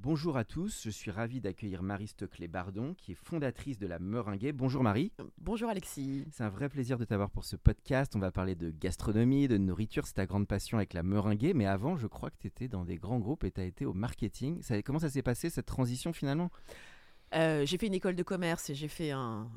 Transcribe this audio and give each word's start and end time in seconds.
Bonjour 0.00 0.36
à 0.36 0.44
tous, 0.44 0.82
je 0.84 0.90
suis 0.90 1.10
ravi 1.10 1.40
d'accueillir 1.40 1.82
Marie 1.82 2.06
Stoclet-Bardon, 2.06 2.94
qui 2.94 3.12
est 3.12 3.16
fondatrice 3.16 3.80
de 3.80 3.88
la 3.88 3.98
Meringuée. 3.98 4.52
Bonjour 4.52 4.84
Marie. 4.84 5.10
Bonjour 5.38 5.68
Alexis. 5.68 6.24
C'est 6.30 6.44
un 6.44 6.48
vrai 6.48 6.68
plaisir 6.68 6.98
de 6.98 7.04
t'avoir 7.04 7.30
pour 7.30 7.44
ce 7.44 7.56
podcast. 7.56 8.14
On 8.14 8.20
va 8.20 8.30
parler 8.30 8.54
de 8.54 8.70
gastronomie, 8.70 9.48
de 9.48 9.58
nourriture, 9.58 10.06
c'est 10.06 10.14
ta 10.14 10.24
grande 10.24 10.46
passion 10.46 10.76
avec 10.76 10.94
la 10.94 11.02
Meringuée. 11.02 11.52
Mais 11.52 11.66
avant, 11.66 11.96
je 11.96 12.06
crois 12.06 12.30
que 12.30 12.36
tu 12.38 12.46
étais 12.46 12.68
dans 12.68 12.84
des 12.84 12.94
grands 12.94 13.18
groupes 13.18 13.42
et 13.42 13.50
tu 13.50 13.60
as 13.60 13.64
été 13.64 13.86
au 13.86 13.92
marketing. 13.92 14.62
Ça, 14.62 14.80
comment 14.82 15.00
ça 15.00 15.10
s'est 15.10 15.22
passé 15.22 15.50
cette 15.50 15.66
transition 15.66 16.12
finalement? 16.12 16.52
Euh, 17.34 17.66
j'ai 17.66 17.76
fait 17.76 17.88
une 17.88 17.94
école 17.94 18.14
de 18.14 18.22
commerce 18.22 18.70
et 18.70 18.76
j'ai 18.76 18.88
fait 18.88 19.10
un 19.10 19.50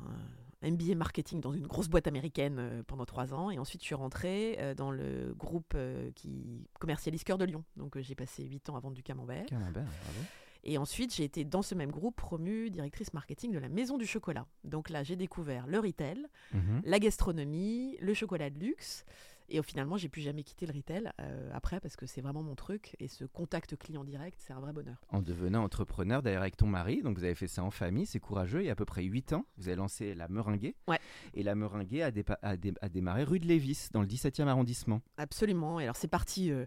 MBA 0.62 0.94
marketing 0.94 1.40
dans 1.40 1.52
une 1.52 1.66
grosse 1.66 1.88
boîte 1.88 2.06
américaine 2.06 2.56
euh, 2.58 2.82
pendant 2.86 3.04
trois 3.04 3.34
ans. 3.34 3.50
Et 3.50 3.58
ensuite, 3.58 3.80
je 3.82 3.86
suis 3.86 3.94
rentrée 3.94 4.56
euh, 4.60 4.74
dans 4.74 4.90
le 4.90 5.34
groupe 5.36 5.72
euh, 5.74 6.10
qui 6.14 6.66
commercialise 6.78 7.24
Cœur 7.24 7.38
de 7.38 7.44
Lion. 7.44 7.64
Donc, 7.76 7.98
j'ai 8.00 8.14
passé 8.14 8.44
huit 8.44 8.68
ans 8.70 8.76
à 8.76 8.80
vendre 8.80 8.94
du 8.94 9.02
camembert. 9.02 9.46
Camembert, 9.46 9.84
bravo. 9.84 10.18
Et 10.64 10.78
ensuite, 10.78 11.12
j'ai 11.12 11.24
été 11.24 11.44
dans 11.44 11.62
ce 11.62 11.74
même 11.74 11.90
groupe 11.90 12.14
promue 12.14 12.70
directrice 12.70 13.12
marketing 13.12 13.50
de 13.50 13.58
la 13.58 13.68
Maison 13.68 13.98
du 13.98 14.06
Chocolat. 14.06 14.46
Donc 14.62 14.90
là, 14.90 15.02
j'ai 15.02 15.16
découvert 15.16 15.66
le 15.66 15.80
retail, 15.80 16.24
Mhm. 16.54 16.82
la 16.84 17.00
gastronomie, 17.00 17.96
le 18.00 18.14
chocolat 18.14 18.48
de 18.48 18.60
luxe. 18.60 19.04
Et 19.54 19.60
au 19.60 19.62
finalement, 19.62 19.98
j'ai 19.98 20.08
plus 20.08 20.22
jamais 20.22 20.42
quitté 20.42 20.64
le 20.66 20.72
retail 20.72 21.12
euh, 21.20 21.50
après 21.52 21.78
parce 21.78 21.94
que 21.94 22.06
c'est 22.06 22.22
vraiment 22.22 22.42
mon 22.42 22.54
truc. 22.54 22.96
Et 23.00 23.06
ce 23.08 23.24
contact 23.26 23.76
client 23.76 24.02
direct, 24.02 24.40
c'est 24.40 24.54
un 24.54 24.60
vrai 24.60 24.72
bonheur. 24.72 24.96
En 25.10 25.20
devenant 25.20 25.62
entrepreneur, 25.62 26.22
d'ailleurs 26.22 26.40
avec 26.40 26.56
ton 26.56 26.66
mari, 26.66 27.02
donc 27.02 27.18
vous 27.18 27.24
avez 27.24 27.34
fait 27.34 27.48
ça 27.48 27.62
en 27.62 27.70
famille, 27.70 28.06
c'est 28.06 28.18
courageux. 28.18 28.62
Il 28.62 28.66
y 28.66 28.70
a 28.70 28.72
à 28.72 28.76
peu 28.76 28.86
près 28.86 29.02
8 29.04 29.34
ans, 29.34 29.44
vous 29.58 29.68
avez 29.68 29.76
lancé 29.76 30.14
la 30.14 30.26
Meringuée. 30.28 30.74
Ouais. 30.88 30.98
Et 31.34 31.42
la 31.42 31.54
Meringuée 31.54 32.02
a, 32.02 32.10
dépa- 32.10 32.38
a 32.40 32.56
dé- 32.56 32.72
a 32.80 32.88
démarré 32.88 33.24
rue 33.24 33.40
de 33.40 33.46
Lévis, 33.46 33.88
dans 33.92 34.00
le 34.00 34.06
17e 34.06 34.46
arrondissement. 34.48 35.02
Absolument. 35.18 35.78
Et 35.80 35.84
alors, 35.84 35.96
c'est 35.96 36.08
parti. 36.08 36.50
euh, 36.50 36.64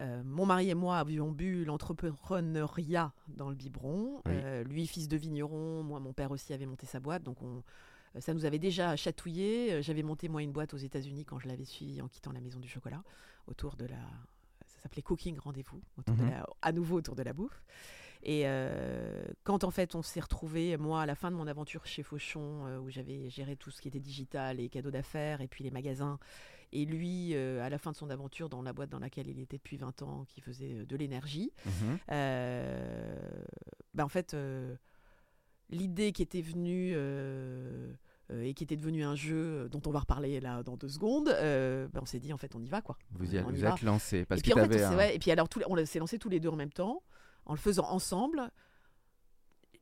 euh, 0.00 0.22
mon 0.24 0.44
mari 0.46 0.70
et 0.70 0.74
moi 0.74 0.98
avions 0.98 1.30
bu 1.30 1.64
l'entrepreneuriat 1.64 3.12
dans 3.28 3.48
le 3.50 3.54
biberon. 3.54 4.16
Oui. 4.26 4.32
Euh, 4.34 4.64
lui, 4.64 4.86
fils 4.86 5.08
de 5.08 5.16
vigneron, 5.16 5.82
moi, 5.82 6.00
mon 6.00 6.12
père 6.12 6.30
aussi 6.30 6.52
avait 6.52 6.66
monté 6.66 6.86
sa 6.86 7.00
boîte. 7.00 7.22
Donc, 7.22 7.42
on, 7.42 7.62
ça 8.20 8.34
nous 8.34 8.44
avait 8.44 8.58
déjà 8.58 8.96
chatouillé. 8.96 9.72
Euh, 9.74 9.82
J'avais 9.82 10.02
monté, 10.02 10.28
moi, 10.28 10.42
une 10.42 10.52
boîte 10.52 10.74
aux 10.74 10.78
États-Unis 10.78 11.24
quand 11.24 11.38
je 11.38 11.48
l'avais 11.48 11.64
suivi 11.64 12.00
en 12.00 12.08
quittant 12.08 12.32
la 12.32 12.40
maison 12.40 12.60
du 12.60 12.68
chocolat, 12.68 13.02
autour 13.46 13.76
de 13.76 13.86
la. 13.86 13.96
Ça 14.66 14.80
s'appelait 14.82 15.02
Cooking 15.02 15.38
Rendez-vous, 15.38 15.82
Mhm. 16.08 16.32
à 16.62 16.72
nouveau 16.72 16.96
autour 16.98 17.14
de 17.16 17.22
la 17.22 17.32
bouffe. 17.32 17.62
Et 18.26 18.42
euh, 18.46 19.22
quand 19.42 19.64
en 19.64 19.70
fait 19.70 19.94
on 19.94 20.00
s'est 20.02 20.20
retrouvés, 20.20 20.78
moi 20.78 21.02
à 21.02 21.06
la 21.06 21.14
fin 21.14 21.30
de 21.30 21.36
mon 21.36 21.46
aventure 21.46 21.84
chez 21.84 22.02
Fauchon, 22.02 22.66
euh, 22.66 22.78
où 22.78 22.88
j'avais 22.88 23.28
géré 23.28 23.54
tout 23.56 23.70
ce 23.70 23.82
qui 23.82 23.88
était 23.88 24.00
digital 24.00 24.60
et 24.60 24.70
cadeaux 24.70 24.90
d'affaires, 24.90 25.42
et 25.42 25.48
puis 25.48 25.62
les 25.62 25.70
magasins, 25.70 26.18
et 26.72 26.86
lui 26.86 27.34
euh, 27.34 27.62
à 27.62 27.68
la 27.68 27.76
fin 27.78 27.92
de 27.92 27.96
son 27.96 28.08
aventure 28.08 28.48
dans 28.48 28.62
la 28.62 28.72
boîte 28.72 28.88
dans 28.88 28.98
laquelle 28.98 29.28
il 29.28 29.38
était 29.40 29.58
depuis 29.58 29.76
20 29.76 30.00
ans, 30.02 30.24
qui 30.26 30.40
faisait 30.40 30.86
de 30.86 30.96
l'énergie, 30.96 31.52
Mhm. 31.66 31.98
ben, 33.94 34.04
en 34.04 34.08
fait 34.08 34.34
l'idée 35.70 36.12
qui 36.12 36.22
était 36.22 36.42
venue 36.42 36.94
et 38.32 38.54
qui 38.54 38.64
était 38.64 38.76
devenue 38.76 39.04
un 39.04 39.14
jeu 39.14 39.36
euh, 39.36 39.68
dont 39.68 39.82
on 39.86 39.90
va 39.90 40.00
reparler 40.00 40.40
là 40.40 40.62
dans 40.62 40.76
deux 40.76 40.88
secondes, 40.88 41.28
euh, 41.28 41.88
ben, 41.92 42.00
on 42.02 42.06
s'est 42.06 42.20
dit 42.20 42.32
en 42.32 42.38
fait 42.38 42.54
on 42.54 42.62
y 42.62 42.68
va 42.68 42.80
quoi. 42.80 42.96
Vous 43.12 43.34
y, 43.34 43.38
On 43.38 43.44
vous 43.50 43.64
êtes 43.64 43.82
lancé. 43.82 44.24
Parce 44.24 44.40
et 44.40 44.42
puis, 44.42 44.52
que 44.52 44.58
en 44.60 44.66
fait, 44.68 44.82
un- 44.82 44.90
vrai, 44.92 45.14
et 45.14 45.18
puis 45.18 45.30
alors 45.30 45.48
on 45.68 45.84
s'est 45.84 45.98
lancé 45.98 46.18
tous 46.18 46.28
les 46.30 46.40
deux 46.40 46.48
en 46.48 46.56
même 46.56 46.72
temps, 46.72 47.02
en 47.46 47.52
le 47.52 47.58
faisant 47.58 47.88
ensemble. 47.90 48.50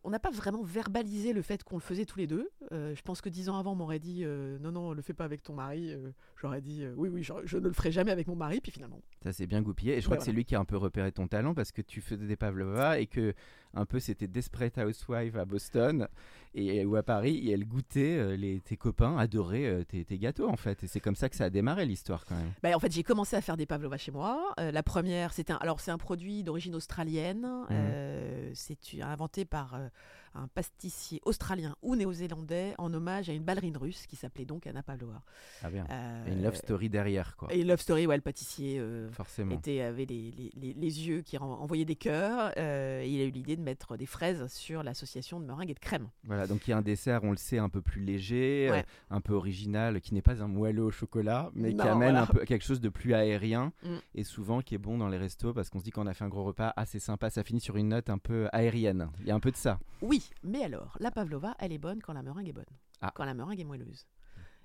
On 0.04 0.10
n'a 0.10 0.18
pas 0.18 0.30
vraiment 0.32 0.64
verbalisé 0.64 1.32
le 1.32 1.42
fait 1.42 1.62
qu'on 1.62 1.76
le 1.76 1.80
faisait 1.80 2.04
tous 2.04 2.18
les 2.18 2.26
deux. 2.26 2.50
Euh, 2.72 2.92
je 2.92 3.02
pense 3.02 3.20
que 3.20 3.28
dix 3.28 3.48
ans 3.48 3.56
avant, 3.56 3.72
on 3.72 3.76
m'aurait 3.76 4.00
dit 4.00 4.24
euh, 4.24 4.58
non, 4.58 4.72
non, 4.72 4.92
le 4.92 5.00
fais 5.00 5.14
pas 5.14 5.24
avec 5.24 5.44
ton 5.44 5.54
mari. 5.54 5.92
Euh, 5.92 6.10
J'aurais 6.40 6.60
dit 6.60 6.82
euh, 6.82 6.92
oui, 6.96 7.08
oui, 7.08 7.22
je, 7.22 7.32
je 7.44 7.56
ne 7.58 7.68
le 7.68 7.72
ferai 7.72 7.92
jamais 7.92 8.10
avec 8.10 8.26
mon 8.26 8.34
mari. 8.34 8.60
Puis 8.60 8.72
finalement, 8.72 9.00
Ça 9.22 9.32
s'est 9.32 9.46
bien 9.46 9.62
goupillé. 9.62 9.96
Et 9.96 10.00
je 10.00 10.04
crois 10.06 10.16
Ouais, 10.16 10.18
que 10.18 10.24
c'est 10.24 10.32
lui 10.32 10.44
qui 10.44 10.54
a 10.54 10.60
un 10.60 10.64
peu 10.64 10.76
repéré 10.76 11.12
ton 11.12 11.26
talent 11.28 11.54
parce 11.54 11.72
que 11.72 11.82
tu 11.82 12.00
faisais 12.00 12.26
des 12.26 12.36
pavlova 12.36 12.98
et 12.98 13.06
que 13.06 13.34
un 13.74 13.86
peu 13.86 14.00
c'était 14.00 14.26
Desperate 14.26 14.76
Housewife 14.78 15.34
à 15.36 15.44
Boston 15.44 16.08
et 16.54 16.84
ou 16.84 16.96
à 16.96 17.02
Paris 17.02 17.36
et 17.48 17.52
elle 17.52 17.64
goûtait 17.66 18.18
euh, 18.18 18.36
les 18.36 18.60
tes 18.60 18.76
copains 18.76 19.16
adoraient 19.16 19.64
euh, 19.64 19.84
tes, 19.84 20.04
tes 20.04 20.18
gâteaux 20.18 20.48
en 20.48 20.56
fait 20.56 20.84
et 20.84 20.86
c'est 20.86 21.00
comme 21.00 21.14
ça 21.16 21.30
que 21.30 21.36
ça 21.36 21.44
a 21.44 21.50
démarré 21.50 21.86
l'histoire 21.86 22.26
quand 22.26 22.34
même. 22.34 22.52
Bah, 22.62 22.76
en 22.76 22.78
fait, 22.78 22.92
j'ai 22.92 23.02
commencé 23.02 23.34
à 23.36 23.40
faire 23.40 23.56
des 23.56 23.64
pavlovas 23.64 23.96
chez 23.96 24.12
moi. 24.12 24.52
Euh, 24.60 24.70
la 24.70 24.82
première, 24.82 25.32
c'était 25.32 25.54
alors 25.60 25.80
c'est 25.80 25.90
un 25.90 25.98
produit 25.98 26.42
d'origine 26.42 26.74
australienne. 26.74 27.46
Euh, 27.70 28.50
c'est 28.54 28.76
inventé 29.00 29.44
par 29.46 29.74
euh, 29.74 29.88
un 30.34 30.48
pâtissier 30.48 31.20
australien 31.24 31.74
ou 31.82 31.96
néo-zélandais 31.96 32.74
en 32.78 32.92
hommage 32.94 33.28
à 33.28 33.32
une 33.32 33.42
ballerine 33.44 33.76
russe 33.76 34.06
qui 34.06 34.16
s'appelait 34.16 34.44
donc 34.44 34.66
Anna 34.66 34.82
Pavlova. 34.82 35.22
Ah 35.62 35.70
bien. 35.70 35.86
Euh, 35.90 36.26
une 36.26 36.42
love 36.42 36.54
story 36.56 36.88
derrière 36.88 37.36
quoi. 37.36 37.52
Et 37.54 37.60
une 37.60 37.68
love 37.68 37.80
story, 37.80 38.06
ouais, 38.06 38.16
le 38.16 38.22
pâtissier 38.22 38.78
euh, 38.78 39.10
Forcément. 39.10 39.54
était, 39.54 39.80
avait 39.82 40.04
les, 40.06 40.30
les- 40.32 40.52
les- 40.56 40.72
les 40.74 41.08
yeux 41.08 41.22
qui 41.22 41.36
envoyaient 41.38 41.84
des 41.84 41.96
cœurs. 41.96 42.52
euh, 42.56 43.02
et 43.02 43.08
il 43.08 43.20
a 43.20 43.24
eu 43.24 43.30
l'idée 43.30 43.56
de 43.56 43.62
mettre 43.62 43.96
des 43.96 44.06
fraises 44.06 44.46
sur 44.52 44.82
l'association 44.82 45.40
de 45.40 45.44
meringues 45.46 45.70
et 45.70 45.74
de 45.74 45.78
crème. 45.80 46.08
Voilà 46.24 46.46
donc 46.46 46.66
il 46.66 46.70
y 46.70 46.72
a 46.72 46.78
un 46.78 46.82
dessert 46.82 47.20
on 47.24 47.30
le 47.30 47.36
sait 47.36 47.58
un 47.58 47.68
peu 47.68 47.80
plus 47.82 48.02
léger, 48.02 48.68
Ouais. 48.70 48.84
un 49.10 49.20
peu 49.20 49.34
original 49.34 50.00
qui 50.00 50.14
n'est 50.14 50.22
pas 50.22 50.42
un 50.42 50.48
moelleux 50.48 50.84
au 50.84 50.90
chocolat 50.90 51.50
mais 51.54 51.74
qui 51.74 51.80
amène 51.82 52.10
voilà. 52.12 52.22
un 52.22 52.26
peu 52.26 52.44
quelque 52.44 52.64
chose 52.64 52.80
de 52.80 52.88
plus 52.88 53.14
aérien 53.14 53.72
Mm. 53.84 53.96
et 54.14 54.24
souvent 54.24 54.60
qui 54.62 54.74
est 54.74 54.78
bon 54.78 54.98
dans 54.98 55.08
les 55.08 55.18
restos 55.18 55.52
parce 55.52 55.68
qu'on 55.70 55.78
se 55.78 55.84
dit 55.84 55.90
qu'on 55.90 56.06
a 56.06 56.14
fait 56.14 56.24
un 56.24 56.28
gros 56.28 56.44
repas 56.44 56.72
assez 56.76 56.98
sympa 57.00 57.30
ça 57.30 57.42
finit 57.42 57.60
sur 57.60 57.76
une 57.76 57.88
note 57.88 58.10
un 58.10 58.18
peu 58.18 58.48
aérienne. 58.52 59.08
Il 59.20 59.26
y 59.26 59.30
a 59.30 59.34
un 59.34 59.40
peu 59.40 59.50
de 59.50 59.56
ça. 59.56 59.78
Oui, 60.00 60.21
mais 60.42 60.64
alors, 60.64 60.96
la 61.00 61.10
pavlova, 61.10 61.54
elle 61.58 61.72
est 61.72 61.78
bonne 61.78 62.00
quand 62.02 62.12
la 62.12 62.22
meringue 62.22 62.48
est 62.48 62.52
bonne. 62.52 62.64
Ah. 63.00 63.12
Quand 63.14 63.24
la 63.24 63.34
meringue 63.34 63.60
est 63.60 63.64
moelleuse. 63.64 64.06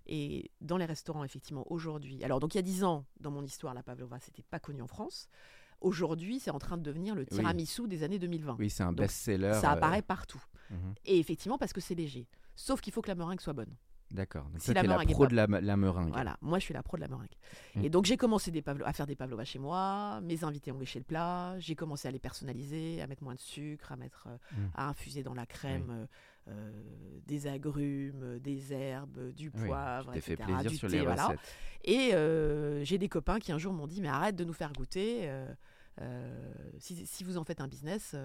Et 0.05 0.51
dans 0.61 0.77
les 0.77 0.85
restaurants, 0.85 1.23
effectivement, 1.23 1.69
aujourd'hui. 1.71 2.23
Alors, 2.23 2.39
donc, 2.39 2.55
il 2.55 2.57
y 2.57 2.59
a 2.59 2.63
10 2.63 2.83
ans, 2.83 3.05
dans 3.19 3.31
mon 3.31 3.43
histoire, 3.43 3.73
la 3.73 3.83
pavlova, 3.83 4.19
c'était 4.19 4.43
pas 4.43 4.59
connu 4.59 4.81
en 4.81 4.87
France. 4.87 5.27
Aujourd'hui, 5.81 6.39
c'est 6.39 6.49
en 6.49 6.59
train 6.59 6.77
de 6.77 6.81
devenir 6.81 7.13
le 7.13 7.25
tiramisu 7.25 7.87
des 7.87 8.03
années 8.03 8.17
2020. 8.17 8.55
Oui 8.57 8.69
c'est 8.69 8.83
un 8.83 8.93
best-seller. 8.93 9.53
Ça 9.61 9.71
euh, 9.71 9.73
apparaît 9.75 10.01
partout. 10.01 10.43
mhm. 10.71 10.95
Et 11.05 11.19
effectivement, 11.19 11.57
parce 11.57 11.73
que 11.73 11.81
c'est 11.81 11.93
léger. 11.93 12.27
Sauf 12.55 12.81
qu'il 12.81 12.91
faut 12.93 13.01
que 13.01 13.09
la 13.09 13.15
meringue 13.15 13.41
soit 13.41 13.53
bonne. 13.53 13.75
D'accord. 14.11 14.45
Donc 14.45 14.61
Si 14.61 14.71
toi, 14.73 14.81
la 14.83 15.05
pro 15.05 15.23
pas- 15.23 15.27
de 15.29 15.35
la, 15.35 15.47
la 15.47 15.75
meringue. 15.77 16.11
Voilà, 16.13 16.37
moi 16.41 16.59
je 16.59 16.63
suis 16.63 16.73
la 16.73 16.81
pro 16.81 16.95
de 16.97 17.01
la 17.01 17.07
meringue. 17.09 17.27
Mm. 17.75 17.83
Et 17.83 17.89
donc 17.89 18.05
j'ai 18.05 18.15
commencé 18.15 18.51
des 18.51 18.61
pavlo- 18.61 18.85
à 18.85 18.93
faire 18.93 19.05
des 19.05 19.15
pavlovas 19.17 19.43
chez 19.43 19.59
moi, 19.59 20.21
mes 20.21 20.43
invités 20.45 20.71
ont 20.71 20.79
léché 20.79 20.99
le 20.99 21.05
plat, 21.05 21.59
j'ai 21.59 21.75
commencé 21.75 22.07
à 22.07 22.11
les 22.11 22.19
personnaliser, 22.19 23.01
à 23.01 23.07
mettre 23.07 23.23
moins 23.23 23.35
de 23.35 23.39
sucre, 23.39 23.91
à 23.91 23.97
mettre, 23.97 24.27
euh, 24.27 24.37
Mm. 24.53 24.69
à 24.75 24.87
infuser 24.89 25.23
dans 25.23 25.33
la 25.33 25.45
crème 25.45 25.89
euh, 25.89 26.05
euh, 26.49 26.71
des 27.25 27.47
agrumes, 27.47 28.39
des 28.39 28.71
herbes, 28.71 29.33
du 29.33 29.51
Oui, 29.53 29.65
poivre, 29.67 30.11
tu 30.13 30.15
t'es 30.15 30.21
fait 30.21 30.33
etc., 30.33 30.47
plaisir 30.53 30.71
du 30.71 30.77
sur 30.77 30.89
thé, 30.89 30.99
les 30.99 31.03
voilà. 31.05 31.25
recettes. 31.27 31.39
Et 31.83 32.13
euh, 32.13 32.85
j'ai 32.85 32.97
des 32.97 33.09
copains 33.09 33.39
qui 33.39 33.51
un 33.51 33.57
jour 33.57 33.73
m'ont 33.73 33.87
dit 33.87 33.99
mais 34.01 34.07
arrête 34.07 34.37
de 34.37 34.45
nous 34.45 34.53
faire 34.53 34.71
goûter, 34.71 35.29
si, 36.79 37.05
si 37.05 37.23
vous 37.23 37.37
en 37.37 37.43
faites 37.43 37.59
un 37.61 37.67
business, 37.67 38.15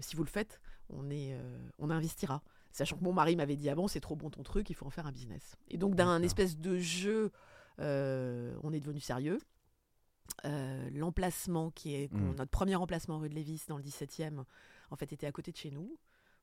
si 0.00 0.16
vous 0.16 0.24
le 0.24 0.28
faites, 0.30 0.60
on, 0.88 1.10
est, 1.10 1.36
on 1.78 1.90
investira. 1.90 2.42
Sachant 2.76 2.98
que 2.98 3.04
mon 3.04 3.14
mari 3.14 3.36
m'avait 3.36 3.56
dit 3.56 3.70
avant, 3.70 3.88
c'est 3.88 4.00
trop 4.00 4.16
bon 4.16 4.28
ton 4.28 4.42
truc, 4.42 4.68
il 4.68 4.74
faut 4.74 4.84
en 4.84 4.90
faire 4.90 5.06
un 5.06 5.12
business. 5.12 5.56
Et 5.68 5.78
donc 5.78 5.94
d'un 5.94 6.20
espèce 6.22 6.58
de 6.58 6.76
jeu, 6.76 7.32
euh, 7.80 8.54
on 8.62 8.70
est 8.74 8.80
devenu 8.80 9.00
sérieux. 9.00 9.38
Euh, 10.44 10.90
L'emplacement 10.92 11.70
qui 11.70 11.94
est 11.94 12.12
Mm. 12.12 12.34
notre 12.36 12.50
premier 12.50 12.76
emplacement 12.76 13.18
rue 13.18 13.30
de 13.30 13.34
Lévis 13.34 13.62
dans 13.68 13.78
le 13.78 13.82
17e, 13.82 14.44
en 14.90 14.96
fait, 14.96 15.10
était 15.12 15.26
à 15.26 15.32
côté 15.32 15.52
de 15.52 15.56
chez 15.56 15.70
nous. 15.70 15.96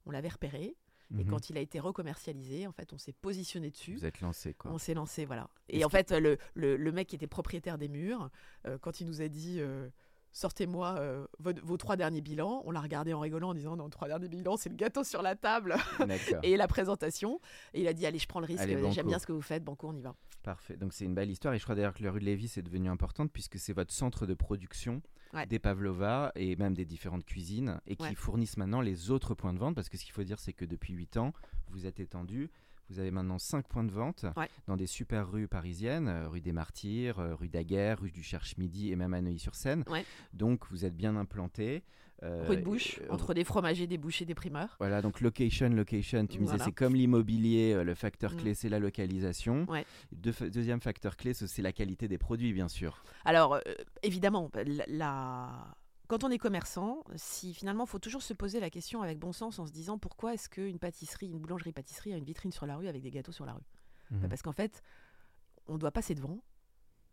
On 0.07 0.11
l'avait 0.11 0.29
repéré. 0.29 0.75
Et 1.19 1.23
Mhm. 1.23 1.27
quand 1.29 1.51
il 1.51 1.57
a 1.57 1.61
été 1.61 1.79
recommercialisé, 1.79 2.65
en 2.65 2.71
fait, 2.71 2.91
on 2.93 2.97
s'est 2.97 3.13
positionné 3.13 3.69
dessus. 3.69 3.93
Vous 3.97 4.05
êtes 4.05 4.21
lancé 4.21 4.55
quoi. 4.55 4.71
On 4.71 4.79
s'est 4.79 4.95
lancé, 4.95 5.25
voilà. 5.25 5.47
Et 5.69 5.85
en 5.85 5.89
fait, 5.89 6.11
le, 6.11 6.37
le, 6.55 6.75
le 6.77 6.91
mec 6.91 7.09
qui 7.09 7.15
était 7.15 7.27
propriétaire 7.27 7.77
des 7.77 7.89
murs, 7.89 8.31
euh, 8.65 8.79
quand 8.79 8.99
il 9.01 9.05
nous 9.05 9.21
a 9.21 9.27
dit 9.27 9.59
sortez-moi 10.33 10.95
euh, 10.99 11.25
vos, 11.39 11.51
vos 11.63 11.77
trois 11.77 11.95
derniers 11.95 12.21
bilans. 12.21 12.61
On 12.65 12.71
l'a 12.71 12.81
regardé 12.81 13.13
en 13.13 13.19
rigolant 13.21 13.49
en 13.49 13.53
disant 13.53 13.75
non, 13.77 13.89
trois 13.89 14.07
derniers 14.07 14.27
bilans, 14.27 14.57
c'est 14.57 14.69
le 14.69 14.75
gâteau 14.75 15.03
sur 15.03 15.21
la 15.21 15.35
table 15.35 15.75
et 16.43 16.57
la 16.57 16.67
présentation. 16.67 17.39
Et 17.73 17.81
il 17.81 17.87
a 17.87 17.93
dit 17.93 18.05
allez, 18.05 18.19
je 18.19 18.27
prends 18.27 18.39
le 18.39 18.45
risque, 18.47 18.67
j'aime 18.91 19.07
bien 19.07 19.19
ce 19.19 19.27
que 19.27 19.31
vous 19.31 19.41
faites, 19.41 19.63
banco, 19.63 19.87
on 19.87 19.95
y 19.95 20.01
va. 20.01 20.15
Parfait. 20.41 20.75
Donc 20.75 20.91
c'est 20.91 21.05
une 21.05 21.13
belle 21.15 21.29
histoire 21.31 21.53
et 21.53 21.57
je 21.57 21.63
crois 21.63 21.75
d'ailleurs 21.75 21.93
que 21.93 22.03
la 22.03 22.11
rue 22.11 22.19
de 22.19 22.25
Lévis 22.25 22.51
est 22.57 22.61
devenue 22.63 22.89
importante 22.89 23.31
puisque 23.31 23.57
c'est 23.57 23.71
votre 23.73 23.93
centre 23.93 24.25
de 24.25 24.33
production 24.33 25.01
Ouais. 25.33 25.47
des 25.47 25.57
pavlova 25.57 26.31
et 26.35 26.55
même 26.57 26.75
des 26.75 26.85
différentes 26.85 27.25
cuisines 27.25 27.81
et 27.87 27.95
qui 27.95 28.03
Ouais. 28.03 28.13
fournissent 28.13 28.55
maintenant 28.57 28.81
les 28.81 29.09
autres 29.09 29.33
points 29.33 29.51
de 29.51 29.57
vente 29.57 29.73
parce 29.73 29.89
que 29.89 29.97
ce 29.97 30.03
qu'il 30.03 30.13
faut 30.13 30.21
dire 30.23 30.37
c'est 30.39 30.53
que 30.53 30.63
depuis 30.63 30.93
8 30.93 31.17
ans 31.17 31.33
vous 31.69 31.87
êtes 31.87 31.99
étendu. 31.99 32.51
Vous 32.89 32.99
avez 32.99 33.11
maintenant 33.11 33.39
5 33.39 33.67
points 33.67 33.83
de 33.83 33.91
vente 33.91 34.25
Ouais. 34.37 34.49
dans 34.67 34.75
des 34.77 34.87
super 34.87 35.31
rues 35.31 35.47
parisiennes, 35.47 36.07
euh, 36.07 36.27
rue 36.29 36.41
des 36.41 36.51
Martyrs, 36.51 37.19
euh, 37.19 37.33
rue 37.35 37.49
Daguerre, 37.49 37.99
rue 38.01 38.11
du 38.11 38.21
Cherche-Midi 38.23 38.91
et 38.91 38.95
même 38.95 39.13
à 39.13 39.21
Neuilly-sur-Seine. 39.21 39.83
Ouais. 39.89 40.05
Donc 40.33 40.65
vous 40.69 40.85
êtes 40.85 40.95
bien 40.95 41.15
implanté. 41.15 41.83
Euh, 42.21 42.45
Rue 42.47 42.55
de 42.57 42.61
Bouche, 42.61 43.01
entre 43.09 43.33
des 43.33 43.43
fromagers, 43.43 43.85
des 43.87 43.97
bouchers, 43.97 44.23
des 44.23 44.35
primeurs. 44.35 44.75
Voilà, 44.79 45.01
donc 45.01 45.19
location, 45.19 45.67
location, 45.69 46.25
tu 46.25 46.37
me 46.39 46.43
disais 46.45 46.51
Voilà. 46.57 46.63
c'est 46.65 46.71
comme 46.71 46.95
l'immobilier, 46.95 47.83
le 47.83 47.95
facteur 47.95 48.31
Mm. 48.33 48.37
clé 48.37 48.53
c'est 48.53 48.69
la 48.69 48.79
localisation. 48.79 49.65
Ouais. 49.67 49.85
Deux- 50.13 50.31
deuxième 50.49 50.79
facteur 50.79 51.17
clé 51.17 51.33
c'est 51.33 51.61
la 51.61 51.73
qualité 51.73 52.07
des 52.07 52.17
produits 52.17 52.53
bien 52.53 52.69
sûr. 52.69 53.03
Alors, 53.25 53.55
euh, 53.55 53.59
évidemment, 54.03 54.49
la- 54.87 55.75
quand 56.13 56.23
on 56.23 56.29
est 56.29 56.37
commerçant, 56.37 57.03
si 57.15 57.55
finalement, 57.55 57.85
il 57.85 57.89
faut 57.89 57.97
toujours 57.97 58.21
se 58.21 58.33
poser 58.35 58.59
la 58.59 58.69
question 58.69 59.01
avec 59.01 59.17
bon 59.17 59.31
sens 59.33 59.57
en 59.57 59.65
se 59.65 59.71
disant 59.71 59.97
pourquoi 59.97 60.35
est-ce 60.35 60.47
qu'une 60.47 60.77
pâtisserie, 60.77 61.27
une 61.27 61.39
boulangerie-pâtisserie 61.39 62.13
a 62.13 62.17
une 62.17 62.23
vitrine 62.23 62.51
sur 62.51 62.67
la 62.67 62.77
rue 62.77 62.87
avec 62.87 63.01
des 63.01 63.09
gâteaux 63.09 63.31
sur 63.31 63.47
la 63.47 63.53
rue? 63.53 63.63
Bah, 64.11 64.17
Mhm. 64.17 64.29
Parce 64.29 64.43
qu'en 64.43 64.51
fait, 64.51 64.83
on 65.65 65.79
doit 65.79 65.89
passer 65.91 66.13
devant, 66.13 66.43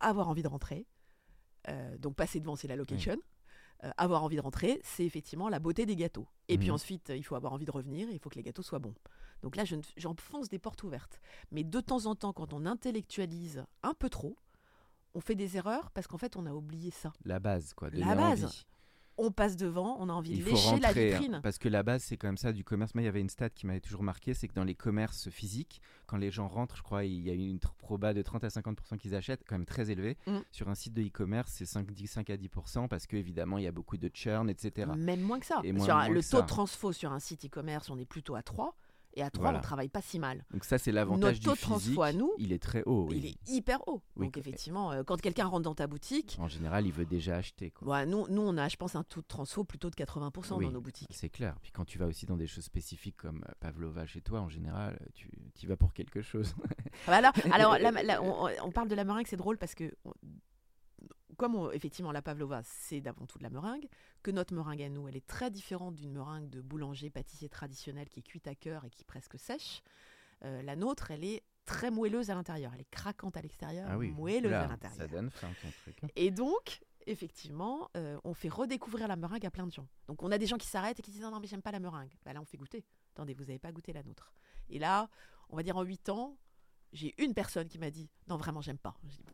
avoir 0.01 0.29
envie 0.29 0.43
de 0.43 0.47
rentrer. 0.47 0.85
Euh, 1.67 1.97
donc, 1.97 2.15
passer 2.15 2.39
devant, 2.39 2.55
c'est 2.55 2.67
la 2.67 2.75
location. 2.75 3.17
Euh, 3.83 3.89
avoir 3.97 4.23
envie 4.23 4.35
de 4.35 4.41
rentrer, 4.41 4.79
c'est 4.83 5.03
effectivement 5.03 5.49
la 5.49 5.57
beauté 5.57 5.87
des 5.87 5.95
gâteaux. 5.95 6.27
Et 6.47 6.59
puis 6.59 6.67
Mhm. 6.67 6.75
ensuite, 6.75 7.09
il 7.15 7.23
faut 7.23 7.33
avoir 7.33 7.53
envie 7.53 7.65
de 7.65 7.71
revenir 7.71 8.07
et 8.07 8.13
il 8.13 8.19
faut 8.19 8.29
que 8.29 8.35
les 8.35 8.43
gâteaux 8.43 8.61
soient 8.61 8.77
bons. 8.77 8.93
Donc 9.41 9.55
là, 9.55 9.65
je 9.65 9.77
j'enfonce 9.97 10.47
des 10.47 10.59
portes 10.59 10.83
ouvertes. 10.83 11.19
Mais 11.49 11.63
de 11.63 11.79
temps 11.79 12.05
en 12.05 12.13
temps, 12.13 12.33
quand 12.33 12.53
on 12.53 12.67
intellectualise 12.67 13.65
un 13.81 13.95
peu 13.95 14.09
trop, 14.09 14.37
on 15.15 15.21
fait 15.21 15.33
des 15.33 15.57
erreurs 15.57 15.89
parce 15.89 16.05
qu'en 16.05 16.19
fait, 16.19 16.35
on 16.37 16.45
a 16.45 16.53
oublié 16.53 16.91
ça. 16.91 17.11
La 17.25 17.39
base 17.39 17.73
quoi. 17.73 17.89
La 17.91 18.13
base. 18.13 18.65
On 19.23 19.29
passe 19.31 19.55
devant, 19.55 19.97
on 19.99 20.09
a 20.09 20.13
envie 20.13 20.31
Il 20.31 20.43
de 20.43 20.49
lécher 20.49 20.79
la 20.79 20.89
hein, 20.89 20.91
vitrine. 20.93 21.39
parce 21.43 21.57
que 21.59 21.69
la 21.69 21.83
base 21.83 22.01
c'est 22.03 22.17
quand 22.17 22.27
même 22.27 22.37
ça 22.37 22.51
du 22.51 22.63
commerce. 22.63 22.95
Moi 22.95 23.03
il 23.03 23.05
y 23.05 23.07
avait 23.07 23.21
une 23.21 23.29
stat 23.29 23.51
qui 23.51 23.67
m'avait 23.67 23.79
toujours 23.79 24.01
marqué, 24.01 24.33
c'est 24.33 24.47
que 24.47 24.53
dans 24.55 24.63
les 24.63 24.73
commerces 24.73 25.29
physiques, 25.29 25.79
quand 26.07 26.17
les 26.17 26.31
gens 26.31 26.47
rentrent, 26.47 26.75
je 26.75 26.81
crois 26.81 27.05
il 27.05 27.21
y 27.21 27.29
a 27.29 27.33
une 27.33 27.59
proba 27.59 28.13
de 28.15 28.21
30 28.23 28.43
à 28.43 28.47
50% 28.47 28.97
qu'ils 28.97 29.13
achètent, 29.13 29.43
quand 29.47 29.55
même 29.55 29.65
très 29.67 29.91
élevé. 29.91 30.17
Mm. 30.25 30.39
Sur 30.51 30.69
un 30.69 30.75
site 30.75 30.93
de 30.93 31.03
e-commerce 31.03 31.51
c'est 31.53 31.65
5, 31.67 31.91
10, 31.91 32.07
5 32.07 32.29
à 32.31 32.37
10% 32.37 32.87
parce 32.87 33.05
que 33.05 33.15
évidemment 33.15 33.57
il 33.59 33.63
y 33.63 33.67
a 33.67 33.71
beaucoup 33.71 33.97
de 33.97 34.09
churn 34.13 34.49
etc. 34.49 34.89
Même 34.97 35.21
moins 35.21 35.39
que 35.39 35.45
ça. 35.45 35.59
Et 35.63 35.71
moins- 35.71 35.85
Sur 35.85 35.93
un- 35.95 36.05
moins 36.05 36.09
le 36.15 36.21
que 36.21 36.25
taux 36.25 36.37
ça. 36.37 36.41
de 36.41 36.47
transfo 36.47 36.91
sur 36.91 37.11
un 37.11 37.19
site 37.19 37.45
e-commerce, 37.45 37.89
on 37.91 37.99
est 37.99 38.05
plutôt 38.05 38.33
à 38.35 38.41
3. 38.41 38.75
Et 39.13 39.21
à 39.23 39.29
3, 39.29 39.43
Voilà. 39.43 39.59
on 39.59 39.61
travaille 39.61 39.89
pas 39.89 40.01
si 40.01 40.19
mal. 40.19 40.45
Donc 40.51 40.63
ça 40.63 40.77
c'est 40.77 40.91
l'avantage 40.91 41.21
Notre 41.21 41.39
du 41.39 41.45
taux 41.45 41.51
de 41.51 41.57
physique. 41.57 41.95
transfo 41.95 42.01
à 42.03 42.13
nous, 42.13 42.31
il 42.37 42.53
est 42.53 42.61
très 42.61 42.83
haut. 42.85 43.07
oui. 43.09 43.17
il 43.17 43.25
est 43.25 43.49
hyper 43.57 43.85
haut. 43.87 44.01
Oui, 44.15 44.27
Donc 44.27 44.37
effectivement, 44.37 44.91
euh, 44.91 45.03
quand 45.03 45.19
quelqu'un 45.19 45.45
rentre 45.45 45.63
dans 45.63 45.75
ta 45.75 45.87
boutique, 45.87 46.37
En 46.39 46.47
général 46.47 46.85
il 46.85 46.93
veut 46.93 47.05
déjà 47.05 47.35
acheter. 47.37 47.71
Quoi. 47.71 47.85
Voilà, 47.85 48.05
nous, 48.05 48.25
nous, 48.29 48.41
on 48.41 48.57
a, 48.57 48.67
je 48.69 48.77
pense, 48.77 48.95
un 48.95 49.03
taux 49.03 49.21
de 49.21 49.25
transfo 49.27 49.63
plutôt 49.63 49.89
de 49.89 49.95
80% 49.95 50.55
Oui. 50.57 50.65
dans 50.65 50.71
nos 50.71 50.81
boutiques. 50.81 51.09
C'est 51.11 51.29
clair. 51.29 51.55
Puis 51.61 51.71
quand 51.71 51.85
tu 51.85 51.97
vas 51.97 52.07
aussi 52.07 52.25
dans 52.25 52.37
des 52.37 52.47
choses 52.47 52.63
spécifiques 52.63 53.17
comme 53.17 53.43
euh, 53.49 53.51
Pavlova 53.59 54.05
chez 54.05 54.21
toi, 54.21 54.39
en 54.39 54.49
général, 54.49 54.97
tu 55.13 55.29
y 55.61 55.65
vas 55.65 55.75
pour 55.77 55.93
quelque 55.93 56.21
chose. 56.21 56.53
Ah 56.61 56.67
bah 57.07 57.15
alors, 57.17 57.33
alors 57.53 57.77
la- 57.79 57.91
la- 58.03 58.21
on, 58.23 58.47
on 58.63 58.71
parle 58.71 58.87
de 58.87 58.95
la 58.95 59.03
meringue, 59.03 59.27
c'est 59.27 59.35
drôle 59.37 59.57
parce 59.57 59.75
que, 59.75 59.91
on- 60.05 60.13
comme 61.37 61.55
on- 61.55 61.71
effectivement 61.71 62.11
la 62.11 62.21
pavlova, 62.21 62.61
c'est 62.63 63.01
d'avant 63.01 63.25
tout 63.25 63.37
de 63.37 63.43
la 63.43 63.49
meringue, 63.49 63.87
que 64.23 64.31
notre 64.31 64.53
meringue 64.53 64.81
à 64.83 64.89
nous, 64.89 65.07
elle 65.07 65.15
est 65.15 65.25
très 65.27 65.49
différente 65.51 65.95
d'une 65.95 66.11
meringue 66.13 66.49
de 66.49 66.61
boulanger, 66.61 67.09
pâtissier 67.09 67.49
traditionnel 67.49 68.09
qui 68.09 68.19
est 68.19 68.23
cuite 68.23 68.47
à 68.47 68.55
cœur 68.55 68.85
et 68.85 68.89
qui 68.89 69.01
est 69.01 69.05
presque 69.05 69.37
sèche. 69.39 69.81
Euh, 70.43 70.61
la 70.63 70.75
nôtre, 70.75 71.11
elle 71.11 71.23
est 71.23 71.43
très 71.65 71.91
moelleuse 71.91 72.29
à 72.31 72.35
l'intérieur. 72.35 72.71
Elle 72.73 72.81
est 72.81 72.89
craquante 72.91 73.37
à 73.37 73.41
l'extérieur, 73.41 73.89
moelleuse 74.11 74.51
Là, 74.51 74.61
à 74.61 74.63
ça 74.63 74.69
l'intérieur. 74.69 75.09
donne 75.09 75.29
faim 75.29 75.49
ton 75.61 75.69
truc. 75.83 76.03
hein. 76.03 76.07
Et 76.15 76.31
donc, 76.31 76.81
effectivement, 77.05 77.89
euh, 77.95 78.19
on 78.23 78.33
fait 78.33 78.49
redécouvrir 78.49 79.07
la 79.07 79.15
meringue 79.15 79.45
à 79.45 79.51
plein 79.51 79.67
de 79.67 79.71
gens. 79.71 79.87
Donc, 80.07 80.23
on 80.23 80.31
a 80.31 80.37
des 80.37 80.47
gens 80.47 80.57
qui 80.57 80.67
s'arrêtent 80.67 80.99
et 80.99 81.03
qui 81.03 81.11
disent 81.11 81.21
non, 81.21 81.31
non, 81.31 81.39
mais 81.39 81.47
j'aime 81.47 81.61
pas 81.61 81.71
la 81.71 81.79
meringue. 81.79 82.11
Bah, 82.25 82.33
là, 82.33 82.41
on 82.41 82.45
fait 82.45 82.57
goûter. 82.57 82.83
Attendez, 83.13 83.33
vous 83.33 83.43
n'avez 83.45 83.59
pas 83.59 83.71
goûté 83.71 83.93
la 83.93 84.01
nôtre. 84.03 84.33
Et 84.69 84.79
là, 84.79 85.09
on 85.49 85.55
va 85.55 85.63
dire 85.63 85.77
en 85.77 85.83
8 85.83 86.09
ans, 86.09 86.37
j'ai 86.93 87.13
une 87.23 87.33
personne 87.33 87.67
qui 87.67 87.77
m'a 87.77 87.91
dit 87.91 88.09
non, 88.27 88.37
vraiment, 88.37 88.61
j'aime 88.61 88.77
pas. 88.79 88.95
Je 89.03 89.15
dis, 89.17 89.23
bon, 89.23 89.33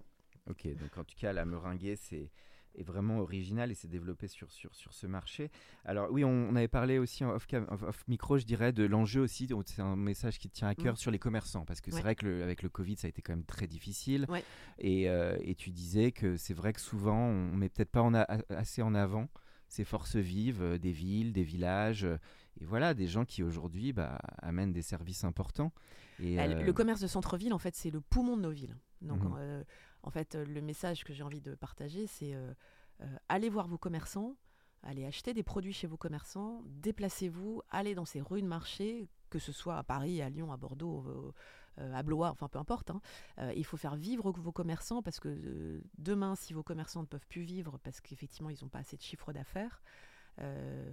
Ok, 0.50 0.68
donc 0.78 0.98
en 0.98 1.04
tout 1.04 1.16
cas, 1.18 1.34
la 1.34 1.46
meringuée, 1.46 1.96
c'est 1.96 2.32
est 2.76 2.84
vraiment 2.84 3.18
original 3.22 3.72
et 3.72 3.74
c'est 3.74 3.88
développé 3.88 4.28
sur, 4.28 4.52
sur, 4.52 4.76
sur 4.76 4.94
ce 4.94 5.08
marché. 5.08 5.50
Alors 5.84 6.12
oui, 6.12 6.24
on, 6.24 6.30
on 6.30 6.56
avait 6.56 6.68
parlé 6.68 7.00
aussi 7.00 7.26
en 7.26 7.32
off, 7.32 7.48
cam- 7.48 7.66
off- 7.72 7.82
off 7.82 8.08
micro, 8.08 8.38
je 8.38 8.46
dirais, 8.46 8.72
de 8.72 8.84
l'enjeu 8.86 9.20
aussi. 9.22 9.50
C'est 9.66 9.82
un 9.82 9.96
message 9.96 10.38
qui 10.38 10.48
tient 10.52 10.68
à 10.68 10.76
cœur 10.76 10.94
Mm. 10.94 10.98
sur 10.98 11.10
les 11.10 11.18
commerçants 11.18 11.66
parce 11.66 11.82
que 11.82 11.90
c'est 11.90 12.02
vrai 12.02 12.14
que 12.14 12.28
le- 12.28 12.44
avec 12.44 12.62
le 12.62 12.70
Covid, 12.70 12.96
ça 12.98 13.08
a 13.08 13.10
été 13.10 13.24
quand 13.24 13.34
même 13.34 13.46
très 13.46 13.66
difficile. 13.66 14.28
Ouais. 14.30 14.44
Et, 14.78 15.10
euh, 15.10 15.36
et 15.42 15.56
tu 15.56 15.72
disais 15.72 16.12
que 16.12 16.38
c'est 16.38 16.54
vrai 16.54 16.72
que 16.72 16.80
souvent, 16.80 17.18
on 17.18 17.56
met 17.56 17.70
peut-être 17.70 17.90
pas 17.90 18.04
en 18.04 18.14
a- 18.14 18.28
assez 18.50 18.84
en 18.84 18.94
avant 18.94 19.28
ces 19.70 19.84
forces 19.84 20.16
vives 20.16 20.62
euh, 20.62 20.78
des 20.78 20.92
villes, 20.92 21.34
des 21.34 21.44
villages. 21.44 22.04
euh, 22.04 22.18
et 22.62 22.66
voilà, 22.66 22.94
des 22.94 23.08
gens 23.08 23.26
qui 23.26 23.42
aujourd'hui 23.44 23.92
bah, 23.92 24.20
amènent 24.44 24.72
des 24.72 24.82
services 24.84 25.24
importants. 25.24 25.72
Et, 26.20 26.36
Bah, 26.36 26.48
Le 26.48 26.74
commerce 26.74 27.02
de 27.02 27.08
centre-ville, 27.08 27.54
en 27.54 27.60
fait, 27.60 27.76
c'est 27.76 27.90
le 27.92 28.02
poumon 28.02 28.38
de 28.38 28.42
nos 28.44 28.52
villes. 28.52 28.76
Donc, 29.02 29.24
Mhm. 29.24 29.64
En 30.08 30.10
fait, 30.10 30.36
euh, 30.36 30.46
le 30.46 30.62
message 30.62 31.04
que 31.04 31.14
j'ai 31.14 31.22
envie 31.24 31.42
de 31.42 31.54
partager, 31.54 32.08
c'est 32.08 32.34
euh, 32.34 32.54
euh, 33.02 33.06
allez 33.28 33.50
voir 33.50 33.68
vos 33.68 33.78
commerçants, 33.78 34.38
allez 34.82 35.06
acheter 35.06 35.34
des 35.34 35.44
produits 35.44 35.74
chez 35.74 35.86
vos 35.86 35.98
commerçants, 35.98 36.62
déplacez-vous, 36.66 37.62
allez 37.70 37.94
dans 37.94 38.06
ces 38.06 38.22
rues 38.22 38.42
de 38.42 38.48
marché, 38.48 39.10
que 39.30 39.38
ce 39.38 39.52
soit 39.52 39.78
à 39.78 39.84
Paris, 39.84 40.22
à 40.22 40.30
Lyon, 40.30 40.54
à 40.54 40.58
Bordeaux, 40.58 41.34
euh, 41.80 41.94
à 41.94 42.04
Blois, 42.04 42.30
enfin 42.30 42.48
peu 42.48 42.58
importe. 42.58 42.90
hein. 42.90 43.02
Euh, 43.40 43.52
il 43.58 43.66
faut 43.66 43.76
faire 43.76 43.98
vivre 43.98 44.32
vos 44.32 44.54
commerçants 44.54 45.04
parce 45.04 45.20
que 45.20 45.28
euh, 45.28 45.82
demain, 45.98 46.36
si 46.36 46.54
vos 46.54 46.64
commerçants 46.64 47.02
ne 47.02 47.08
peuvent 47.08 47.28
plus 47.28 47.42
vivre 47.44 47.78
parce 47.84 48.00
qu'effectivement, 48.00 48.50
ils 48.50 48.58
n'ont 48.64 48.70
pas 48.70 48.80
assez 48.80 48.96
de 48.96 49.02
chiffre 49.02 49.34
d'affaires, 49.34 49.82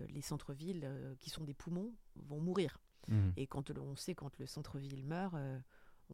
les 0.08 0.22
centres-villes 0.22 0.88
qui 1.20 1.28
sont 1.28 1.44
des 1.44 1.52
poumons 1.54 1.92
vont 2.16 2.40
mourir. 2.40 2.80
mhm, 3.08 3.32
Et 3.36 3.46
quand 3.46 3.70
on 3.78 3.94
sait 3.94 4.14
quand 4.14 4.38
le 4.38 4.46
centre-ville 4.46 5.04
meurt, 5.04 5.36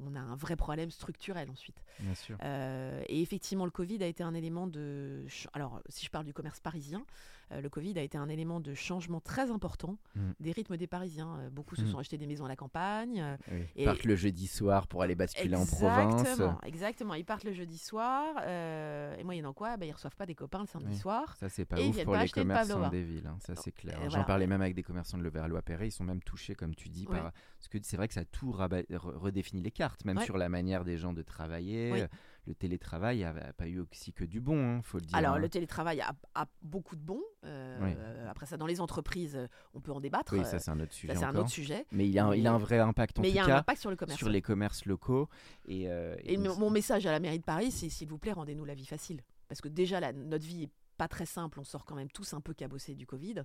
on 0.00 0.14
a 0.14 0.20
un 0.20 0.36
vrai 0.36 0.56
problème 0.56 0.90
structurel 0.90 1.50
ensuite. 1.50 1.82
bien 1.98 2.14
sûr. 2.14 2.36
Euh, 2.42 3.02
et 3.08 3.20
effectivement, 3.22 3.64
le 3.64 3.70
Covid 3.70 4.02
a 4.02 4.06
été 4.06 4.22
un 4.22 4.34
élément 4.34 4.66
de... 4.66 5.24
Alors, 5.52 5.80
si 5.88 6.04
je 6.04 6.10
parle 6.10 6.24
du 6.24 6.32
commerce 6.32 6.60
parisien, 6.60 7.04
le 7.50 7.68
Covid 7.68 7.98
a 7.98 8.02
été 8.02 8.16
un 8.18 8.28
élément 8.28 8.60
de 8.60 8.74
changement 8.74 9.20
très 9.20 9.50
important 9.50 9.98
Mm. 10.14 10.20
des 10.40 10.52
rythmes 10.52 10.76
des 10.76 10.86
Parisiens. 10.86 11.38
Euh, 11.40 11.50
beaucoup 11.50 11.74
se 11.76 11.82
Mm. 11.82 11.86
sont 11.88 11.98
achetés 11.98 12.18
des 12.18 12.26
maisons 12.26 12.44
à 12.44 12.48
la 12.48 12.56
campagne. 12.56 13.20
euh, 13.20 13.36
Oui. 13.50 13.62
et- 13.76 13.84
Partent 13.84 14.04
le 14.04 14.16
jeudi 14.16 14.46
soir 14.46 14.86
pour 14.86 15.02
aller 15.02 15.14
basculer 15.14 15.54
en 15.56 15.66
province. 15.66 16.20
Exactement, 16.20 16.60
exactement. 16.62 17.14
Ils 17.14 17.24
partent 17.24 17.44
le 17.44 17.52
jeudi 17.52 17.78
soir. 17.78 18.34
euh, 18.42 19.16
et 19.16 19.24
moyennant 19.24 19.52
quoi, 19.52 19.76
bah, 19.76 19.86
ils 19.86 19.92
reçoivent 19.92 20.16
pas 20.16 20.26
des 20.26 20.34
copains 20.34 20.60
le 20.60 20.66
samedi 20.66 20.92
Oui. 20.92 20.96
soir. 20.98 21.36
Ça, 21.36 21.48
c'est 21.48 21.64
pas 21.64 21.78
Et 21.80 21.88
ouf 21.88 22.04
pour 22.04 22.14
pas 22.14 22.22
les 22.24 22.28
commerçants 22.28 22.68
pavlova. 22.68 22.88
des 22.90 23.02
villes, 23.02 23.26
hein, 23.26 23.36
ça 23.40 23.54
c'est 23.56 23.72
clair. 23.72 23.98
J'en 24.04 24.08
voilà. 24.10 24.24
parlais 24.24 24.46
même 24.46 24.60
avec 24.62 24.74
des 24.74 24.82
commerçants 24.82 25.18
de 25.18 25.22
Levallois-Perret, 25.22 25.88
ils 25.88 25.92
sont 25.92 26.04
même 26.04 26.22
touchés, 26.22 26.54
comme 26.54 26.74
tu 26.74 26.88
dis, 26.88 27.06
Ouais. 27.06 27.16
par... 27.18 27.32
parce 27.32 27.68
que 27.68 27.78
c'est 27.82 27.96
vrai 27.96 28.08
que 28.08 28.14
ça 28.14 28.20
a 28.20 28.24
tout 28.24 28.52
redéfini 28.52 29.62
les 29.62 29.70
cartes, 29.70 30.04
même 30.04 30.18
Ouais. 30.18 30.24
sur 30.24 30.38
la 30.38 30.48
manière 30.48 30.84
des 30.84 30.96
gens 30.98 31.12
de 31.12 31.22
travailler. 31.22 32.06
Le 32.46 32.54
télétravail 32.54 33.20
n'a 33.20 33.52
pas 33.52 33.68
eu 33.68 33.78
aussi 33.80 34.12
que 34.12 34.24
du 34.24 34.40
bon, 34.40 34.58
hein, 34.78 34.80
faut 34.82 34.98
le 34.98 35.04
dire. 35.04 35.14
Alors, 35.16 35.34
hein. 35.34 35.38
le 35.38 35.48
télétravail 35.48 36.00
a, 36.00 36.12
a 36.34 36.46
beaucoup 36.62 36.96
de 36.96 37.02
bons. 37.02 37.20
euh, 37.44 37.78
Oui. 37.82 37.94
euh, 37.98 38.28
après 38.30 38.46
ça, 38.46 38.56
dans 38.56 38.66
les 38.66 38.80
entreprises, 38.80 39.36
euh, 39.36 39.46
on 39.74 39.80
peut 39.80 39.92
en 39.92 40.00
débattre. 40.00 40.32
Oui, 40.32 40.40
euh, 40.40 40.44
ça 40.44 40.58
c'est 40.58 40.70
un 40.70 40.80
autre 40.80 40.92
sujet 40.92 41.12
ça, 41.14 41.18
c'est 41.20 41.24
un 41.26 41.30
encore. 41.30 41.42
autre 41.42 41.50
sujet. 41.50 41.86
Mais 41.92 42.08
il 42.08 42.18
a, 42.18 42.26
un, 42.26 42.34
il 42.34 42.46
a 42.46 42.52
un 42.52 42.58
vrai 42.58 42.78
impact 42.78 43.18
en 43.18 43.22
Mais 43.22 43.28
il 43.28 43.34
y 43.34 43.38
a 43.38 43.44
un 43.44 43.46
cas 43.46 43.58
impact 43.58 43.80
sur 43.80 43.90
le 43.90 43.96
commerce. 43.96 44.18
sur 44.18 44.28
les 44.30 44.42
commerces 44.42 44.86
locaux. 44.86 45.28
Et, 45.66 45.88
euh, 45.90 46.16
et 46.24 46.32
Et 46.32 46.36
donc, 46.36 46.46
mon- 46.46 46.56
mon 46.58 46.70
message 46.70 47.06
à 47.06 47.12
la 47.12 47.20
mairie 47.20 47.38
de 47.38 47.44
Paris, 47.44 47.70
c'est 47.70 47.88
s'il 47.88 48.08
vous 48.08 48.18
plaît, 48.18 48.32
rendez-nous 48.32 48.64
la 48.64 48.74
vie 48.74 48.86
facile. 48.86 49.20
Parce 49.48 49.60
que 49.60 49.68
déjà, 49.68 50.00
la- 50.00 50.12
notre 50.12 50.46
vie 50.46 50.64
est 50.64 50.70
pas 51.00 51.08
très 51.08 51.24
simple. 51.24 51.58
On 51.58 51.64
sort 51.64 51.86
quand 51.86 51.94
même 51.94 52.10
tous 52.10 52.34
un 52.34 52.42
peu 52.42 52.52
cabossés 52.52 52.94
du 52.94 53.06
Covid. 53.06 53.44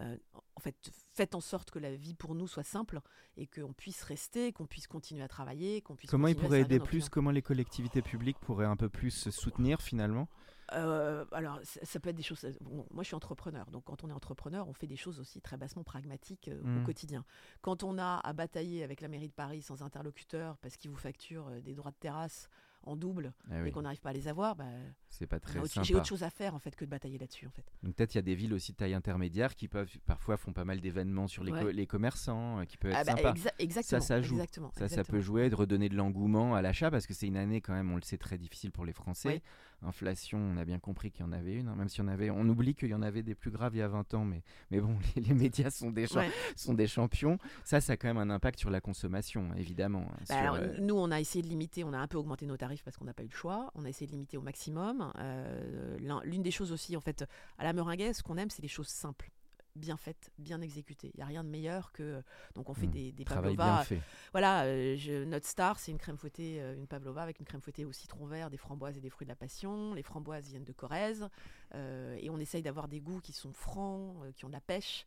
Euh, 0.00 0.16
en 0.56 0.60
fait, 0.60 0.74
faites 1.12 1.34
en 1.34 1.42
sorte 1.42 1.70
que 1.70 1.78
la 1.78 1.94
vie 1.94 2.14
pour 2.14 2.34
nous 2.34 2.46
soit 2.46 2.62
simple 2.62 3.02
et 3.36 3.46
qu'on 3.46 3.74
puisse 3.74 4.02
rester, 4.04 4.54
qu'on 4.54 4.64
puisse 4.64 4.86
continuer 4.86 5.22
à 5.22 5.28
travailler, 5.28 5.82
qu'on 5.82 5.96
puisse. 5.96 6.10
Comment 6.10 6.28
ils 6.28 6.34
pourraient 6.34 6.62
aider 6.62 6.78
plus? 6.78 7.00
clients. 7.00 7.08
Comment 7.12 7.30
les 7.30 7.42
collectivités 7.42 8.00
publiques 8.00 8.38
pourraient 8.40 8.64
un 8.64 8.76
peu 8.76 8.88
plus 8.88 9.10
se 9.10 9.30
soutenir 9.30 9.82
finalement? 9.82 10.30
Euh, 10.72 11.26
alors, 11.30 11.60
ça, 11.62 11.80
ça 11.82 12.00
peut 12.00 12.08
être 12.08 12.16
des 12.16 12.22
choses. 12.22 12.46
bon, 12.62 12.86
moi, 12.90 13.02
je 13.02 13.08
suis 13.08 13.14
entrepreneur, 13.14 13.70
donc 13.70 13.84
quand 13.84 14.02
on 14.02 14.08
est 14.08 14.14
entrepreneur, 14.14 14.66
on 14.66 14.72
fait 14.72 14.86
des 14.86 14.96
choses 14.96 15.20
aussi 15.20 15.42
très 15.42 15.58
bassement 15.58 15.84
pragmatiques 15.84 16.48
euh, 16.48 16.80
au 16.80 16.86
quotidien. 16.86 17.22
Quand 17.60 17.82
on 17.82 17.98
a 17.98 18.18
à 18.24 18.32
batailler 18.32 18.82
avec 18.82 19.02
la 19.02 19.08
mairie 19.08 19.28
de 19.28 19.34
Paris 19.34 19.60
sans 19.60 19.82
interlocuteur 19.82 20.56
parce 20.62 20.78
qu'ils 20.78 20.90
vous 20.90 20.96
facturent 20.96 21.50
des 21.60 21.74
droits 21.74 21.90
de 21.90 21.98
terrasse 22.00 22.48
en 22.86 22.96
double 22.96 23.32
Ah 23.50 23.54
oui. 23.62 23.68
et 23.68 23.70
qu'on 23.72 23.82
n'arrive 23.82 24.00
pas 24.00 24.10
à 24.10 24.12
les 24.12 24.28
avoir, 24.28 24.56
bah, 24.56 24.64
C'est 25.08 25.26
pas 25.26 25.40
très 25.40 25.60
j'ai 25.82 25.94
autre 25.94 26.06
chose 26.06 26.22
à 26.22 26.30
faire 26.30 26.54
en 26.54 26.58
fait 26.58 26.74
que 26.76 26.84
de 26.84 26.90
batailler 26.90 27.18
là-dessus 27.18 27.46
en 27.46 27.50
fait. 27.50 27.64
Donc 27.82 27.94
peut-être 27.94 28.14
il 28.14 28.18
y 28.18 28.20
a 28.20 28.22
des 28.22 28.34
villes 28.34 28.52
aussi 28.54 28.72
de 28.72 28.76
taille 28.76 28.94
intermédiaire 28.94 29.54
qui 29.56 29.68
peuvent 29.68 29.90
parfois 30.06 30.36
font 30.36 30.52
pas 30.52 30.64
mal 30.64 30.80
d'événements 30.80 31.26
sur 31.28 31.44
les, 31.44 31.52
Ouais. 31.52 31.62
co- 31.62 31.70
les 31.70 31.86
commerçants, 31.86 32.60
euh, 32.60 32.64
qui 32.64 32.76
peuvent 32.76 32.90
être 32.92 32.98
Ah 33.00 33.04
bah, 33.04 33.16
sympas. 33.16 33.32
exa- 33.32 33.54
exactement. 33.58 34.00
ça 34.00 34.20
joue. 34.22 34.34
Exactement, 34.34 34.70
Ça, 34.76 34.88
ça 34.88 35.04
peut 35.04 35.20
jouer, 35.20 35.50
de 35.50 35.54
redonner 35.54 35.88
de 35.88 35.96
l'engouement 35.96 36.54
à 36.54 36.62
l'achat 36.62 36.90
parce 36.90 37.06
que 37.06 37.14
c'est 37.14 37.26
une 37.26 37.36
année 37.36 37.60
quand 37.60 37.72
même, 37.74 37.90
on 37.90 37.96
le 37.96 38.02
sait, 38.02 38.18
très 38.18 38.38
difficile 38.38 38.70
pour 38.72 38.84
les 38.84 38.92
Français. 38.92 39.28
Oui. 39.28 39.42
Inflation, 39.84 40.38
on 40.38 40.56
a 40.56 40.64
bien 40.64 40.78
compris 40.78 41.10
qu'il 41.10 41.20
y 41.24 41.28
en 41.28 41.32
avait 41.32 41.54
une, 41.54 41.68
hein, 41.68 41.74
même 41.76 41.88
si 41.88 42.00
on 42.00 42.08
avait, 42.08 42.30
on 42.30 42.48
oublie 42.48 42.74
qu'il 42.74 42.88
y 42.88 42.94
en 42.94 43.02
avait 43.02 43.22
des 43.22 43.34
plus 43.34 43.50
graves 43.50 43.74
il 43.74 43.78
y 43.78 43.82
a 43.82 43.88
20 43.88 44.14
ans, 44.14 44.24
mais, 44.24 44.42
mais 44.70 44.80
bon, 44.80 44.96
les, 45.16 45.22
les 45.22 45.34
médias 45.34 45.70
sont 45.70 45.90
des, 45.90 46.10
Ouais. 46.16 46.30
sont 46.56 46.74
des 46.74 46.86
champions. 46.86 47.38
Ça, 47.64 47.80
ça 47.80 47.94
a 47.94 47.96
quand 47.96 48.08
même 48.08 48.18
un 48.18 48.30
impact 48.30 48.58
sur 48.58 48.70
la 48.70 48.80
consommation, 48.80 49.50
évidemment. 49.56 50.06
hein, 50.10 50.16
Bah, 50.20 50.24
sur, 50.26 50.36
alors, 50.36 50.54
euh, 50.56 50.76
Nous, 50.80 50.94
on 50.96 51.10
a 51.10 51.20
essayé 51.20 51.42
de 51.42 51.48
limiter, 51.48 51.84
on 51.84 51.92
a 51.92 51.98
un 51.98 52.06
peu 52.08 52.18
augmenté 52.18 52.46
nos 52.46 52.56
tarifs 52.56 52.82
parce 52.82 52.96
qu'on 52.96 53.04
n'a 53.04 53.14
pas 53.14 53.22
eu 53.22 53.28
le 53.28 53.34
choix. 53.36 53.70
On 53.74 53.84
a 53.84 53.88
essayé 53.88 54.06
de 54.06 54.12
limiter 54.12 54.36
au 54.36 54.42
maximum. 54.42 55.12
Euh, 55.18 55.98
l'un- 56.00 56.22
L'une 56.24 56.42
des 56.42 56.50
choses 56.50 56.72
aussi, 56.72 56.96
en 56.96 57.00
fait, 57.00 57.24
à 57.58 57.64
la 57.64 57.72
meringuée, 57.72 58.12
ce 58.12 58.22
qu'on 58.22 58.36
aime, 58.36 58.50
c'est 58.50 58.62
les 58.62 58.68
choses 58.68 58.88
simples, 58.88 59.30
bien 59.76 59.96
faites, 59.96 60.30
bien 60.38 60.60
exécutées. 60.60 61.10
Il 61.14 61.16
n'y 61.18 61.22
a 61.22 61.26
rien 61.26 61.42
de 61.44 61.48
meilleur 61.48 61.90
que. 61.92 62.22
Donc, 62.54 62.68
on 62.70 62.74
fait 62.74 62.86
Mm. 62.86 62.90
des, 62.90 63.12
des 63.12 63.24
pavlovas. 63.24 63.84
Voilà, 64.32 64.64
euh, 64.64 64.96
je- 64.96 65.24
notre 65.24 65.46
star, 65.46 65.78
c'est 65.78 65.90
une 65.90 65.98
crème 65.98 66.16
fouettée, 66.16 66.60
euh, 66.60 66.76
une 66.76 66.86
pavlova 66.86 67.22
avec 67.22 67.40
une 67.40 67.44
crème 67.46 67.60
fouettée 67.60 67.84
au 67.84 67.92
citron 67.92 68.26
vert, 68.26 68.50
des 68.50 68.56
framboises 68.56 68.96
et 68.96 69.00
des 69.00 69.10
fruits 69.10 69.24
de 69.26 69.30
la 69.32 69.36
passion. 69.36 69.94
Les 69.94 70.02
framboises 70.02 70.48
viennent 70.48 70.64
de 70.64 70.72
Corrèze. 70.72 71.28
euh, 71.74 72.16
et 72.20 72.30
on 72.30 72.38
essaye 72.38 72.62
d'avoir 72.62 72.86
des 72.86 73.00
goûts 73.00 73.20
qui 73.20 73.32
sont 73.32 73.52
francs, 73.52 74.14
qui 74.36 74.44
ont 74.44 74.48
de 74.48 74.52
la 74.54 74.60
pêche. 74.60 75.06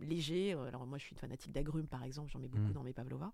légers. 0.00 0.52
Alors 0.66 0.86
moi 0.86 0.98
je 0.98 1.04
suis 1.04 1.12
une 1.12 1.18
fanatique 1.18 1.52
d'agrumes 1.52 1.86
par 1.86 2.02
exemple, 2.02 2.30
j'en 2.32 2.38
mets 2.40 2.48
beaucoup 2.48 2.70
Mm. 2.70 2.72
dans 2.72 2.82
mes 2.82 2.92
pavlovas. 2.92 3.32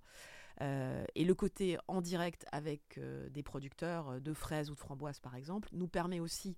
Et 1.15 1.25
le 1.25 1.35
côté 1.35 1.79
en 1.89 2.01
direct 2.01 2.45
avec 2.53 2.99
des 3.31 3.43
producteurs 3.43 4.21
de 4.21 4.35
fraises 4.35 4.71
ou 4.71 4.75
de 4.75 4.79
framboises 4.81 5.21
par 5.21 5.35
exemple 5.37 5.69
nous 5.73 5.89
permet 5.89 6.21
aussi, 6.21 6.57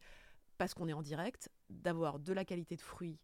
parce 0.58 0.74
qu'on 0.74 0.88
est 0.88 0.92
en 0.92 1.02
direct, 1.02 1.48
d'avoir 1.70 2.18
de 2.18 2.32
la 2.32 2.44
qualité 2.44 2.76
de 2.76 2.82
fruits 2.82 3.18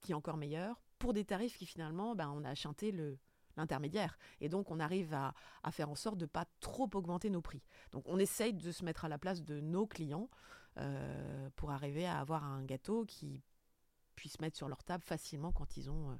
qui 0.00 0.12
est 0.12 0.14
encore 0.14 0.36
meilleure 0.36 0.82
pour 0.98 1.12
des 1.12 1.24
tarifs 1.24 1.56
qui 1.56 1.66
finalement, 1.66 2.14
ben, 2.14 2.30
on 2.34 2.44
a 2.44 2.54
chanté 2.54 2.92
le 2.92 3.18
l'intermédiaire. 3.56 4.16
Et 4.40 4.48
donc 4.48 4.70
on 4.70 4.78
arrive 4.80 5.12
à, 5.12 5.34
à 5.62 5.70
faire 5.72 5.90
en 5.90 5.94
sorte 5.94 6.16
de 6.16 6.26
pas 6.26 6.46
trop 6.60 6.88
augmenter 6.94 7.30
nos 7.30 7.42
prix. 7.42 7.62
Donc 7.90 8.04
on 8.06 8.18
essaye 8.18 8.54
de 8.54 8.72
se 8.72 8.84
mettre 8.84 9.04
à 9.04 9.08
la 9.08 9.18
place 9.18 9.42
de 9.42 9.60
nos 9.60 9.86
clients 9.86 10.30
euh, 10.78 11.50
pour 11.56 11.70
arriver 11.72 12.06
à 12.06 12.20
avoir 12.20 12.44
un 12.44 12.64
gâteau 12.64 13.04
qui 13.04 13.42
puisse 14.14 14.40
mettre 14.40 14.56
sur 14.56 14.68
leur 14.68 14.82
table 14.84 15.02
facilement 15.02 15.52
quand 15.52 15.76
ils 15.76 15.90
ont... 15.90 16.10
euh, 16.10 16.16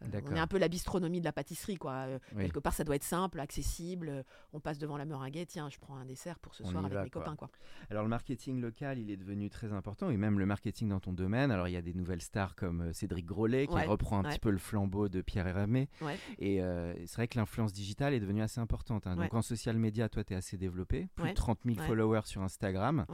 on 0.00 0.08
D'accord. 0.08 0.32
est 0.36 0.38
un 0.38 0.46
peu 0.46 0.58
la 0.58 0.68
bistronomie 0.68 1.20
de 1.20 1.24
la 1.24 1.32
pâtisserie, 1.32 1.76
quoi. 1.76 1.92
Euh, 1.92 2.18
Oui. 2.34 2.44
Quelque 2.44 2.58
part, 2.60 2.72
ça 2.72 2.84
doit 2.84 2.96
être 2.96 3.02
simple, 3.04 3.40
accessible. 3.40 4.08
euh, 4.08 4.22
On 4.52 4.60
passe 4.60 4.78
devant 4.78 4.96
la 4.96 5.04
meringuée, 5.04 5.44
tiens, 5.46 5.68
je 5.70 5.78
prends 5.78 5.96
un 5.96 6.04
dessert 6.04 6.38
pour 6.38 6.54
ce 6.54 6.62
On 6.62 6.70
soir 6.70 6.84
avec 6.84 6.94
va, 6.96 7.04
mes 7.04 7.10
quoi. 7.10 7.22
copains, 7.22 7.36
quoi. 7.36 7.50
Alors 7.90 8.02
le 8.04 8.08
marketing 8.08 8.60
local, 8.60 8.98
il 8.98 9.10
est 9.10 9.16
devenu 9.16 9.50
très 9.50 9.72
important, 9.72 10.10
et 10.10 10.16
même 10.16 10.38
le 10.38 10.46
marketing 10.46 10.88
dans 10.88 11.00
ton 11.00 11.12
domaine. 11.12 11.50
Alors 11.50 11.68
il 11.68 11.72
y 11.72 11.76
a 11.76 11.82
des 11.82 11.94
nouvelles 11.94 12.22
stars 12.22 12.54
comme 12.54 12.82
euh, 12.82 12.92
Cédric 12.92 13.26
Grolet 13.26 13.66
qui 13.66 13.74
Ouais, 13.74 13.84
reprend 13.86 14.20
un 14.20 14.24
ouais. 14.24 14.30
petit 14.30 14.38
peu 14.40 14.50
le 14.50 14.58
flambeau 14.58 15.08
de 15.08 15.20
Pierre 15.20 15.46
Hermé. 15.46 15.88
Ouais. 16.00 16.16
Et 16.38 16.62
euh, 16.62 16.94
c'est 17.06 17.16
vrai 17.16 17.28
que 17.28 17.38
l'influence 17.38 17.72
digitale 17.72 18.14
est 18.14 18.20
devenue 18.20 18.42
assez 18.42 18.60
importante. 18.60 19.06
hein. 19.06 19.16
Donc 19.16 19.34
en 19.34 19.42
social 19.42 19.76
media, 19.78 20.08
toi, 20.08 20.22
tu 20.24 20.32
es 20.32 20.36
assez 20.36 20.56
développé, 20.56 21.08
plus 21.16 21.28
de 21.30 21.34
30 21.34 21.58
000 21.64 21.76
ouais. 21.78 21.86
followers 21.86 22.22
sur 22.24 22.42
Instagram. 22.42 23.04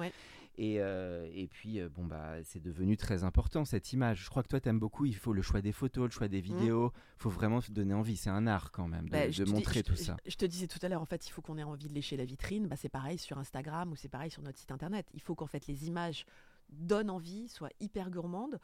Et, 0.56 0.80
euh, 0.80 1.28
et 1.34 1.48
puis, 1.48 1.80
euh, 1.80 1.88
bon, 1.88 2.04
bah, 2.04 2.36
c'est 2.44 2.60
devenu 2.62 2.96
très 2.96 3.24
important 3.24 3.64
cette 3.64 3.92
image. 3.92 4.22
Je 4.24 4.30
crois 4.30 4.42
que 4.44 4.48
toi, 4.48 4.60
tu 4.60 4.68
aimes 4.68 4.78
beaucoup. 4.78 5.04
Il 5.04 5.16
faut 5.16 5.32
le 5.32 5.42
choix 5.42 5.60
des 5.60 5.72
photos, 5.72 6.04
le 6.04 6.10
choix 6.12 6.28
des 6.28 6.40
vidéos. 6.40 6.92
Il 7.18 7.22
faut 7.22 7.30
vraiment 7.30 7.60
te 7.60 7.72
donner 7.72 7.92
envie. 7.94 8.16
C'est 8.16 8.30
un 8.30 8.46
art 8.46 8.70
quand 8.70 8.86
même 8.86 9.06
de. 9.06 9.10
Bah, 9.10 9.26
de 9.26 9.32
dis- 9.32 9.52
montrer 9.52 9.82
tout 9.82 9.96
je- 9.96 10.02
ça. 10.04 10.16
Je 10.24 10.36
te 10.36 10.44
disais 10.44 10.68
tout 10.68 10.78
à 10.82 10.88
l'heure, 10.88 11.02
en 11.02 11.06
fait, 11.06 11.26
il 11.26 11.30
faut 11.30 11.42
qu'on 11.42 11.58
ait 11.58 11.64
envie 11.64 11.88
de 11.88 11.92
lécher 11.94 12.16
la 12.16 12.24
vitrine. 12.24 12.68
Bah, 12.68 12.76
c'est 12.76 12.88
pareil 12.88 13.18
sur 13.18 13.36
Instagram 13.38 13.90
ou 13.90 13.96
c'est 13.96 14.08
pareil 14.08 14.30
sur 14.30 14.42
notre 14.42 14.58
site 14.58 14.70
internet. 14.70 15.06
Il 15.12 15.20
faut 15.20 15.34
qu'en 15.34 15.46
fait 15.48 15.66
les 15.66 15.88
images 15.88 16.24
donnent 16.70 17.10
envie, 17.10 17.48
soient 17.48 17.70
hyper 17.80 18.10
gourmandes. 18.10 18.58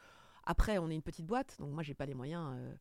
Après, 0.45 0.77
on 0.77 0.89
est 0.89 0.95
une 0.95 1.01
petite 1.03 1.25
boîte, 1.25 1.55
donc 1.59 1.71
moi, 1.73 1.83
j'ai 1.83 1.93
pas 1.93 2.05
les 2.05 2.15
moyens. 2.15 2.53
euh, 2.55 2.73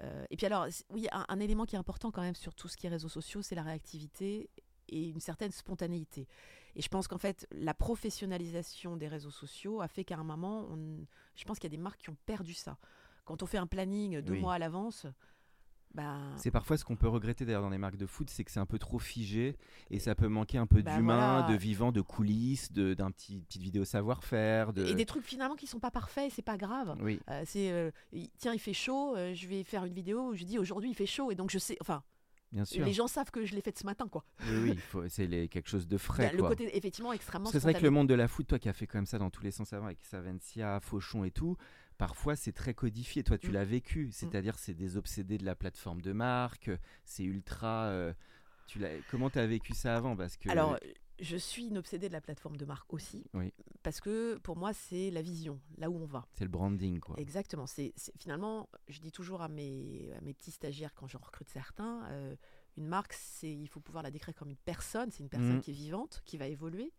euh, 0.00 0.24
et 0.30 0.36
puis 0.36 0.46
alors, 0.46 0.66
oui, 0.90 1.06
un, 1.12 1.24
un 1.28 1.38
élément 1.38 1.64
qui 1.66 1.76
est 1.76 1.78
important 1.78 2.10
quand 2.10 2.22
même 2.22 2.34
sur 2.34 2.54
tout 2.54 2.66
ce 2.66 2.76
qui 2.76 2.86
est 2.86 2.90
réseaux 2.90 3.08
sociaux, 3.10 3.42
c'est 3.42 3.54
la 3.54 3.62
réactivité 3.62 4.48
et 4.88 5.08
une 5.08 5.20
certaine 5.20 5.52
spontanéité. 5.52 6.26
Et 6.76 6.82
je 6.82 6.88
pense 6.88 7.06
qu'en 7.08 7.18
fait, 7.18 7.46
la 7.52 7.74
professionnalisation 7.74 8.96
des 8.96 9.08
réseaux 9.08 9.30
sociaux 9.30 9.80
a 9.80 9.88
fait 9.88 10.04
qu'à 10.04 10.16
un 10.18 10.24
moment, 10.24 10.66
on- 10.70 11.06
je 11.34 11.44
pense 11.44 11.58
qu'il 11.58 11.70
y 11.70 11.74
a 11.74 11.76
des 11.76 11.82
marques 11.82 12.00
qui 12.02 12.10
ont 12.10 12.16
perdu 12.26 12.54
ça. 12.54 12.78
Quand 13.24 13.42
on 13.42 13.46
fait 13.46 13.58
un 13.58 13.66
planning 13.66 14.20
deux 14.20 14.32
Oui. 14.34 14.40
mois 14.40 14.54
à 14.54 14.58
l'avance, 14.58 15.06
bah, 15.94 16.18
C'est 16.36 16.50
parfois 16.50 16.76
ce 16.76 16.84
qu'on 16.84 16.96
peut 16.96 17.06
regretter 17.08 17.44
d'ailleurs 17.44 17.62
dans 17.62 17.70
les 17.70 17.78
marques 17.78 17.96
de 17.96 18.06
foot, 18.06 18.28
c'est 18.28 18.42
que 18.42 18.50
c'est 18.50 18.58
un 18.58 18.66
peu 18.66 18.78
trop 18.80 18.98
figé 18.98 19.56
et 19.90 20.00
ça 20.00 20.16
peut 20.16 20.26
manquer 20.26 20.58
un 20.58 20.66
peu 20.66 20.82
Bah 20.82 20.96
d'humain, 20.96 21.40
voilà. 21.42 21.52
de 21.54 21.56
vivant, 21.56 21.92
de 21.92 22.00
coulisses, 22.00 22.72
de- 22.72 22.94
d'un 22.94 23.12
petit 23.12 23.40
petite 23.42 23.62
vidéo 23.62 23.84
savoir-faire. 23.84 24.72
De... 24.72 24.84
Et 24.86 24.94
des 24.96 25.06
trucs 25.06 25.24
finalement 25.24 25.54
qui 25.54 25.68
sont 25.68 25.78
pas 25.78 25.92
parfaits, 25.92 26.32
c'est 26.34 26.42
pas 26.42 26.56
grave. 26.56 26.96
Oui, 27.00 27.20
Euh, 27.30 27.42
c'est 27.46 27.70
euh, 27.70 27.92
tiens, 28.38 28.52
il 28.52 28.58
fait 28.58 28.72
chaud, 28.74 29.14
euh, 29.16 29.32
je 29.34 29.46
vais 29.46 29.62
faire 29.62 29.84
une 29.84 29.94
vidéo 29.94 30.30
où 30.30 30.34
je 30.34 30.42
dis 30.44 30.58
aujourd'hui 30.58 30.90
il 30.90 30.94
fait 30.96 31.06
chaud 31.06 31.30
et 31.30 31.36
donc 31.36 31.50
je 31.50 31.58
sais, 31.58 31.76
enfin, 31.80 32.02
bien 32.54 32.64
sûr. 32.64 32.84
les 32.86 32.92
gens 32.94 33.06
savent 33.06 33.30
que 33.30 33.44
je 33.44 33.54
l'ai 33.54 33.60
faite 33.60 33.78
ce 33.78 33.84
matin 33.84 34.08
quoi. 34.08 34.24
Oui, 34.48 34.56
oui, 34.62 34.70
il 34.72 34.80
faut- 34.80 35.06
c'est 35.08 35.28
quelque 35.48 35.68
chose 35.68 35.86
de 35.86 35.98
frais. 35.98 36.32
le 36.32 36.38
quoi. 36.38 36.48
côté 36.50 36.74
effectivement 36.76 37.12
extrêmement 37.12 37.50
c'est 37.50 37.58
vrai 37.58 37.74
que 37.74 37.82
le 37.82 37.90
monde 37.90 38.08
de 38.08 38.14
la 38.14 38.28
foot, 38.28 38.46
toi 38.46 38.58
qui 38.58 38.68
as 38.68 38.72
fait 38.72 38.86
quand 38.86 38.98
même 38.98 39.06
ça 39.06 39.18
dans 39.18 39.30
tous 39.30 39.42
les 39.42 39.50
sens 39.50 39.72
avant 39.72 39.86
avec 39.86 39.98
Savencia, 40.04 40.80
Fauchon 40.80 41.24
et 41.24 41.30
tout, 41.30 41.56
parfois 41.98 42.36
c'est 42.36 42.52
très 42.52 42.72
codifié. 42.74 43.22
Toi, 43.22 43.36
tu 43.38 43.50
Mm. 43.50 43.52
l'as 43.52 43.64
vécu, 43.64 44.10
c'est-à-dire 44.12 44.58
c'est 44.58 44.74
des 44.74 44.96
obsédés 44.96 45.36
de 45.38 45.44
la 45.44 45.54
plateforme 45.54 46.00
de 46.00 46.12
marque, 46.12 46.70
c'est 47.04 47.24
ultra. 47.24 47.84
euh, 47.86 48.12
tu 48.66 48.78
l'as- 48.78 48.98
Comment 49.10 49.28
tu 49.30 49.38
as 49.38 49.46
vécu 49.46 49.74
ça 49.74 49.94
avant? 49.96 50.16
Parce 50.16 50.36
que 50.36 50.48
Alors, 50.48 50.78
je 51.20 51.36
suis 51.36 51.66
une 51.66 51.78
obsédée 51.78 52.08
de 52.08 52.12
la 52.12 52.20
plateforme 52.20 52.56
de 52.56 52.64
marque 52.64 52.92
aussi, 52.92 53.24
Oui. 53.34 53.52
parce 53.82 54.00
que 54.00 54.36
pour 54.38 54.56
moi 54.56 54.72
c'est 54.72 55.10
la 55.10 55.22
vision, 55.22 55.60
là 55.78 55.88
où 55.90 55.96
on 55.96 56.06
va. 56.06 56.26
c'est 56.34 56.44
le 56.44 56.50
branding, 56.50 56.98
quoi. 57.00 57.14
Exactement. 57.18 57.66
C'est 57.66 57.92
finalement, 58.18 58.68
je 58.88 59.00
dis 59.00 59.12
toujours 59.12 59.42
à 59.42 59.48
mes, 59.48 60.12
à 60.16 60.20
mes 60.22 60.34
petits 60.34 60.50
stagiaires 60.50 60.94
quand 60.94 61.06
j'en 61.06 61.20
recrute 61.20 61.48
certains, 61.48 62.04
euh, 62.10 62.34
une 62.76 62.86
marque, 62.86 63.12
c'est 63.12 63.52
il 63.52 63.68
faut 63.68 63.80
pouvoir 63.80 64.02
la 64.02 64.10
décrire 64.10 64.34
comme 64.34 64.50
une 64.50 64.56
personne. 64.56 65.10
C'est 65.12 65.22
une 65.22 65.28
personne 65.28 65.54
Mhm. 65.56 65.60
qui 65.60 65.70
est 65.70 65.74
vivante, 65.74 66.22
qui 66.24 66.36
va 66.38 66.48
évoluer, 66.48 66.92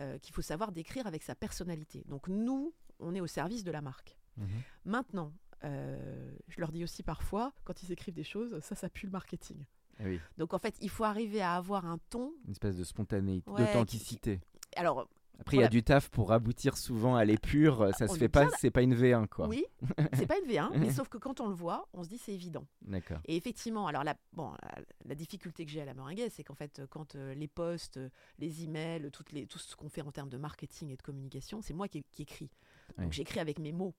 euh, 0.00 0.18
qu'il 0.18 0.34
faut 0.34 0.42
savoir 0.42 0.72
décrire 0.72 1.06
avec 1.06 1.22
sa 1.22 1.36
personnalité. 1.36 2.02
Donc 2.08 2.26
nous, 2.28 2.74
on 2.98 3.14
est 3.14 3.20
au 3.20 3.28
service 3.28 3.62
de 3.62 3.70
la 3.70 3.80
marque. 3.80 4.18
Mhm. 4.36 4.48
Maintenant, 4.86 5.32
euh, 5.62 6.34
je 6.48 6.58
leur 6.60 6.72
dis 6.72 6.82
aussi 6.82 7.04
parfois, 7.04 7.52
quand 7.62 7.82
ils 7.84 7.92
écrivent 7.92 8.14
des 8.14 8.24
choses, 8.24 8.58
ça, 8.60 8.74
ça 8.74 8.88
pue 8.88 9.06
le 9.06 9.12
marketing. 9.12 9.64
Ah 10.00 10.04
oui, 10.06 10.20
Donc 10.38 10.54
en 10.54 10.58
fait, 10.58 10.74
il 10.80 10.90
faut 10.90 11.04
arriver 11.04 11.40
à 11.40 11.54
avoir 11.54 11.86
un 11.86 11.98
ton. 12.10 12.32
une 12.46 12.52
espèce 12.52 12.76
de 12.76 12.84
spontanéité, 12.84 13.50
Ouais, 13.50 13.64
d'authenticité. 13.64 14.40
Alors, 14.76 15.08
Après, 15.38 15.56
il 15.56 15.60
y 15.60 15.64
a 15.64 15.68
du 15.68 15.82
taf 15.84 16.10
pour 16.10 16.32
aboutir 16.32 16.76
souvent 16.76 17.14
à 17.16 17.24
l'épure. 17.24 17.90
Ça 17.96 18.06
On 18.08 18.12
se 18.14 18.18
fait 18.18 18.28
pas, 18.28 18.48
c'est 18.58 18.70
pas 18.70 18.82
une 18.82 18.94
V1, 18.94 19.28
quoi. 19.28 19.46
oui, 19.48 19.64
c'est 20.14 20.26
pas 20.26 20.36
une 20.38 20.48
V1, 20.50 20.76
mais 20.78 20.90
sauf 20.90 21.08
que 21.08 21.18
quand 21.18 21.40
on 21.40 21.48
le 21.48 21.54
voit, 21.54 21.88
on 21.92 22.02
se 22.02 22.08
dit 22.08 22.18
c'est 22.18 22.32
évident. 22.34 22.66
D'accord. 22.82 23.20
Et 23.26 23.36
effectivement, 23.36 23.86
alors 23.86 24.02
la, 24.04 24.16
bon, 24.32 24.50
la, 24.62 24.82
la 25.04 25.14
difficulté 25.14 25.64
que 25.64 25.70
j'ai 25.70 25.80
à 25.82 25.84
la 25.84 25.94
meringuée, 25.94 26.28
c'est 26.30 26.42
qu'en 26.44 26.54
fait, 26.56 26.82
quand 26.90 27.14
euh, 27.14 27.34
les 27.34 27.48
posts, 27.48 27.96
euh, 27.98 28.08
les 28.38 28.64
emails, 28.64 29.10
toutes 29.12 29.30
les, 29.32 29.46
tout 29.46 29.58
ce 29.58 29.76
qu'on 29.76 29.88
fait 29.88 30.02
en 30.02 30.10
termes 30.12 30.28
de 30.30 30.38
marketing 30.38 30.90
et 30.90 30.96
de 30.96 31.02
communication, 31.02 31.62
c'est 31.62 31.74
moi 31.74 31.86
qui, 31.88 32.02
qui 32.10 32.22
écris. 32.22 32.50
Donc 32.98 33.12
j'écris 33.12 33.38
avec 33.40 33.58
mes 33.60 33.72
mots. 33.72 33.94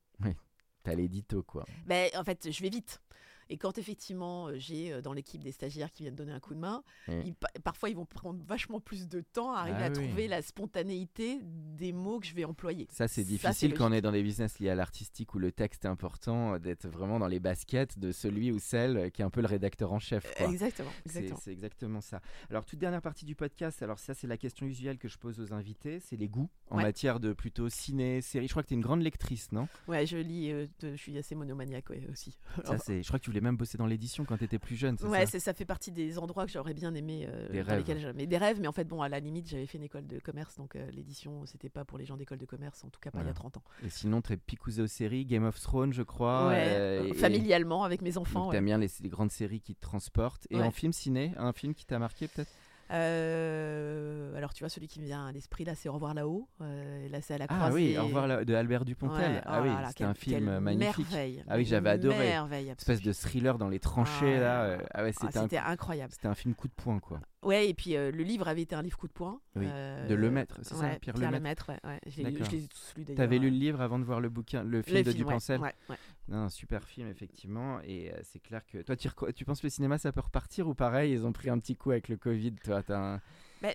T'as 0.84 0.94
l'édito, 0.94 1.42
quoi. 1.42 1.66
Ben, 1.88 2.12
en 2.16 2.24
fait, 2.24 2.52
je 2.52 2.62
vais 2.62 2.70
vite. 2.70 3.02
Et 3.50 3.58
quand 3.58 3.78
effectivement 3.78 4.48
euh, 4.48 4.54
j'ai 4.58 4.92
euh, 4.94 5.02
dans 5.02 5.14
l'équipe 5.14 5.44
des 5.44 5.52
stagiaires 5.52 5.92
qui 5.92 6.04
viennent 6.04 6.16
donner 6.16 6.32
un 6.32 6.40
coup 6.40 6.54
de 6.56 6.60
main, 6.60 6.84
Mm. 7.08 7.22
ils 7.26 7.36
parfois 7.64 7.90
ils 7.90 7.96
vont 7.96 8.06
prendre 8.06 8.44
vachement 8.44 8.80
plus 8.80 9.08
de 9.08 9.22
temps 9.22 9.54
à 9.54 9.60
arriver 9.60 9.78
Ah 9.82 9.86
à 9.86 9.90
oui. 9.90 9.94
trouver 10.08 10.28
la 10.28 10.42
spontanéité 10.42 11.40
des 11.44 11.94
mots 11.94 12.20
que 12.20 12.26
je 12.26 12.34
vais 12.34 12.46
employer. 12.46 12.88
Ça, 12.92 13.08
c'est 13.08 13.24
difficile 13.24 13.74
quand 13.74 13.90
on 13.90 13.94
est 13.94 14.02
dans 14.02 14.12
des 14.12 14.24
business 14.24 14.60
liés 14.60 14.70
à 14.70 14.76
l'artistique 14.76 15.34
où 15.36 15.40
le 15.40 15.52
texte 15.52 15.86
est 15.86 15.88
important, 15.88 16.54
euh, 16.56 16.60
d'être 16.60 16.88
vraiment 16.88 17.20
dans 17.20 17.28
les 17.28 17.40
baskets 17.40 18.00
de 18.00 18.12
celui 18.12 18.52
ou 18.52 18.60
celle 18.60 19.12
qui 19.12 19.22
est 19.22 19.26
un 19.26 19.30
peu 19.30 19.42
le 19.42 19.48
rédacteur 19.48 19.94
en 19.94 20.00
chef. 20.00 20.34
quoi. 20.38 20.48
Exactement, 20.48 20.90
C'est 21.06 21.20
exactement. 21.20 21.40
c'est 21.44 21.52
exactement 21.52 22.02
ça. 22.02 22.22
Alors, 22.50 22.66
toute 22.66 22.80
dernière 22.80 23.02
partie 23.02 23.26
du 23.26 23.36
podcast, 23.36 23.82
alors 23.84 24.00
ça, 24.00 24.14
c'est 24.14 24.28
la 24.28 24.38
question 24.38 24.66
usuelle 24.66 24.98
que 24.98 25.08
je 25.08 25.18
pose 25.18 25.40
aux 25.40 25.54
invités, 25.54 26.00
c'est 26.00 26.16
les 26.18 26.28
goûts 26.28 26.50
en 26.70 26.78
Ouais. 26.78 26.84
matière 26.84 27.20
de 27.20 27.32
plutôt 27.34 27.70
ciné, 27.70 28.22
série. 28.22 28.48
Je 28.48 28.54
crois 28.54 28.64
que 28.64 28.70
tu 28.70 28.74
es 28.74 28.78
une 28.78 28.82
grande 28.84 29.02
lectrice, 29.02 29.52
non? 29.52 29.68
Ouais, 29.88 30.06
je 30.06 30.18
lis, 30.18 30.52
euh, 30.52 30.66
je 30.82 30.96
suis 30.96 31.18
assez 31.18 31.36
monomaniaque 31.36 31.90
ouais, 31.90 32.02
aussi. 32.12 32.38
ça. 32.64 32.78
Je 32.88 33.06
crois 33.08 33.20
que 33.20 33.24
tu 33.26 33.32
voulais 33.40 33.50
même 33.50 33.58
bosser 33.58 33.78
dans 33.78 33.86
l'édition 33.86 34.26
quand 34.26 34.38
tu 34.38 34.44
étais 34.46 34.60
plus 34.60 34.76
jeune, 34.76 34.98
Ouais, 35.04 35.26
ça 35.26 35.40
ça 35.40 35.54
fait 35.54 35.66
partie 35.66 35.92
des 35.92 36.18
endroits 36.18 36.46
que 36.46 36.52
j'aurais 36.52 36.74
bien 36.74 36.94
aimé, 36.96 37.28
euh, 37.30 37.50
Des 37.50 37.60
dans 37.64 37.70
rêves. 37.70 37.78
lesquels 37.80 38.00
j'aimais- 38.00 38.26
des 38.28 38.38
rêves, 38.38 38.60
mais 38.60 38.68
en 38.68 38.72
fait, 38.72 38.86
bon, 38.86 39.02
à 39.02 39.10
la 39.10 39.20
limite, 39.20 39.48
j'avais 39.48 39.66
fait 39.66 39.78
une 39.78 39.84
école 39.84 40.08
de 40.08 40.20
commerce, 40.20 40.56
donc 40.58 40.76
euh, 40.76 40.90
l'édition, 40.92 41.46
c'était 41.46 41.70
pas 41.70 41.86
pour 41.86 41.98
les 41.98 42.06
gens 42.06 42.18
d'école 42.18 42.38
de 42.38 42.46
commerce, 42.46 42.84
en 42.84 42.90
tout 42.90 43.00
cas 43.00 43.12
pas 43.12 43.22
il 43.22 43.28
y 43.28 43.30
a 43.30 43.34
30 43.34 43.58
ans. 43.58 43.64
Et 43.84 43.90
sinon, 43.90 44.22
tu 44.22 44.34
es 44.34 44.38
picousé 44.38 44.82
aux 44.82 44.88
séries, 44.88 45.26
Game 45.26 45.44
of 45.46 45.60
Thrones, 45.60 45.94
je 45.94 46.04
crois. 46.04 46.48
ouais, 46.48 46.64
euh, 46.68 47.08
et- 47.08 47.14
familialement, 47.14 47.84
avec 47.84 48.02
mes 48.02 48.18
enfants. 48.18 48.48
Ouais. 48.48 48.56
t'aimes 48.56 48.66
bien 48.66 48.78
les, 48.78 48.90
les 49.02 49.10
grandes 49.10 49.32
séries 49.32 49.62
qui 49.62 49.76
te 49.76 49.82
transportent. 49.82 50.48
Et 50.50 50.62
en 50.62 50.72
film 50.72 50.94
ciné, 50.94 51.34
un 51.38 51.54
film 51.54 51.74
qui 51.74 51.86
t'a 51.86 52.00
marqué 52.00 52.28
peut-être? 52.28 52.52
Euh, 52.92 54.36
alors 54.36 54.54
tu 54.54 54.64
vois, 54.64 54.70
celui 54.70 54.88
qui 54.88 55.00
me 55.00 55.06
vient 55.06 55.26
à 55.28 55.32
l'esprit 55.32 55.64
là, 55.66 55.74
c'est 55.76 55.90
Au 55.90 55.94
revoir 55.94 56.14
là-haut. 56.14 56.48
Euh, 56.62 57.08
là, 57.10 57.22
c'est 57.22 57.34
à 57.34 57.38
la 57.38 57.46
Ah 57.50 57.56
croisée. 57.56 57.76
oui, 57.76 57.98
Au 57.98 58.06
revoir 58.06 58.28
là- 58.28 58.44
de 58.46 58.54
Albert 58.54 58.86
Dupontel. 58.86 59.32
Ouais, 59.34 59.42
ah 59.46 59.62
oui, 59.62 59.70
là 59.70 59.82
là, 59.82 59.88
c'était 59.88 60.00
quelle- 60.00 60.08
un 60.08 60.14
film 60.14 60.60
magnifique. 60.60 61.10
Merveille. 61.10 61.44
Ah 61.48 61.56
oui, 61.58 61.66
j'avais 61.66 61.90
adoré. 61.90 62.18
Merveille, 62.18 62.70
Espèce 62.70 63.02
de 63.02 63.14
thriller 63.14 63.58
dans 63.58 63.70
les 63.70 63.80
tranchées 63.80 64.36
Ah, 64.38 64.40
là. 64.40 64.64
euh, 64.64 64.78
ouais. 64.78 64.86
Ah 64.94 65.04
ouais, 65.04 65.12
Ah, 65.16 65.26
c'était 65.28 65.38
un, 65.40 65.42
C'était 65.44 65.58
incroyable. 65.58 66.12
c'était 66.14 66.28
un 66.28 66.36
film 66.36 66.54
coup 66.56 66.68
de 66.68 66.74
poing 66.74 67.00
quoi. 67.00 67.20
Ouais, 67.44 67.70
et 67.70 67.74
puis 67.76 67.96
euh, 67.96 68.12
le 68.12 68.24
livre 68.24 68.48
avait 68.48 68.64
été 68.64 68.76
un 68.76 68.82
livre 68.82 68.98
coup 68.98 69.08
de 69.08 69.14
poing. 69.14 69.40
Oui, 69.56 69.66
euh, 69.68 70.08
de 70.08 70.16
Lemaître, 70.16 70.58
c'est 70.64 70.74
ça, 70.74 70.88
Pierre 71.00 71.14
Pierre 71.16 71.32
Lemaître 71.32 71.70
Lemaître, 71.70 71.70
ouais, 71.70 71.92
ouais. 71.92 72.00
Je, 72.08 72.22
les, 72.24 72.30
ai 72.64 72.68
tous 72.68 72.94
lus 72.98 73.04
d'ailleurs. 73.06 73.18
T'avais 73.18 73.38
lu 73.38 73.52
le 73.52 73.56
livre 73.58 73.82
avant 73.82 74.00
de 74.00 74.04
voir 74.04 74.20
le 74.20 74.30
bouquin, 74.30 74.64
le 74.64 74.82
film 74.82 74.98
le 74.98 75.04
de 75.04 75.12
film, 75.12 75.28
ouais, 75.28 75.74
ouais. 75.90 75.96
Un 76.32 76.50
super 76.50 76.84
film 76.84 77.08
effectivement, 77.08 77.80
et 77.82 78.12
euh, 78.12 78.20
c'est 78.24 78.40
clair 78.40 78.66
que 78.66 78.80
toi, 78.80 78.96
tu, 78.96 79.46
penses 79.46 79.62
que 79.62 79.68
le 79.68 79.70
cinéma 79.70 80.00
ça 80.00 80.12
peut 80.12 80.22
repartir 80.22 80.68
ou 80.68 80.74
pareil, 80.74 81.12
ils 81.12 81.26
ont 81.26 81.32
pris 81.32 81.52
un 81.52 81.60
petit 81.60 81.76
coup 81.76 81.92
avec 81.92 82.10
le 82.10 82.18
Covid, 82.18 82.56
toi, 82.64 82.82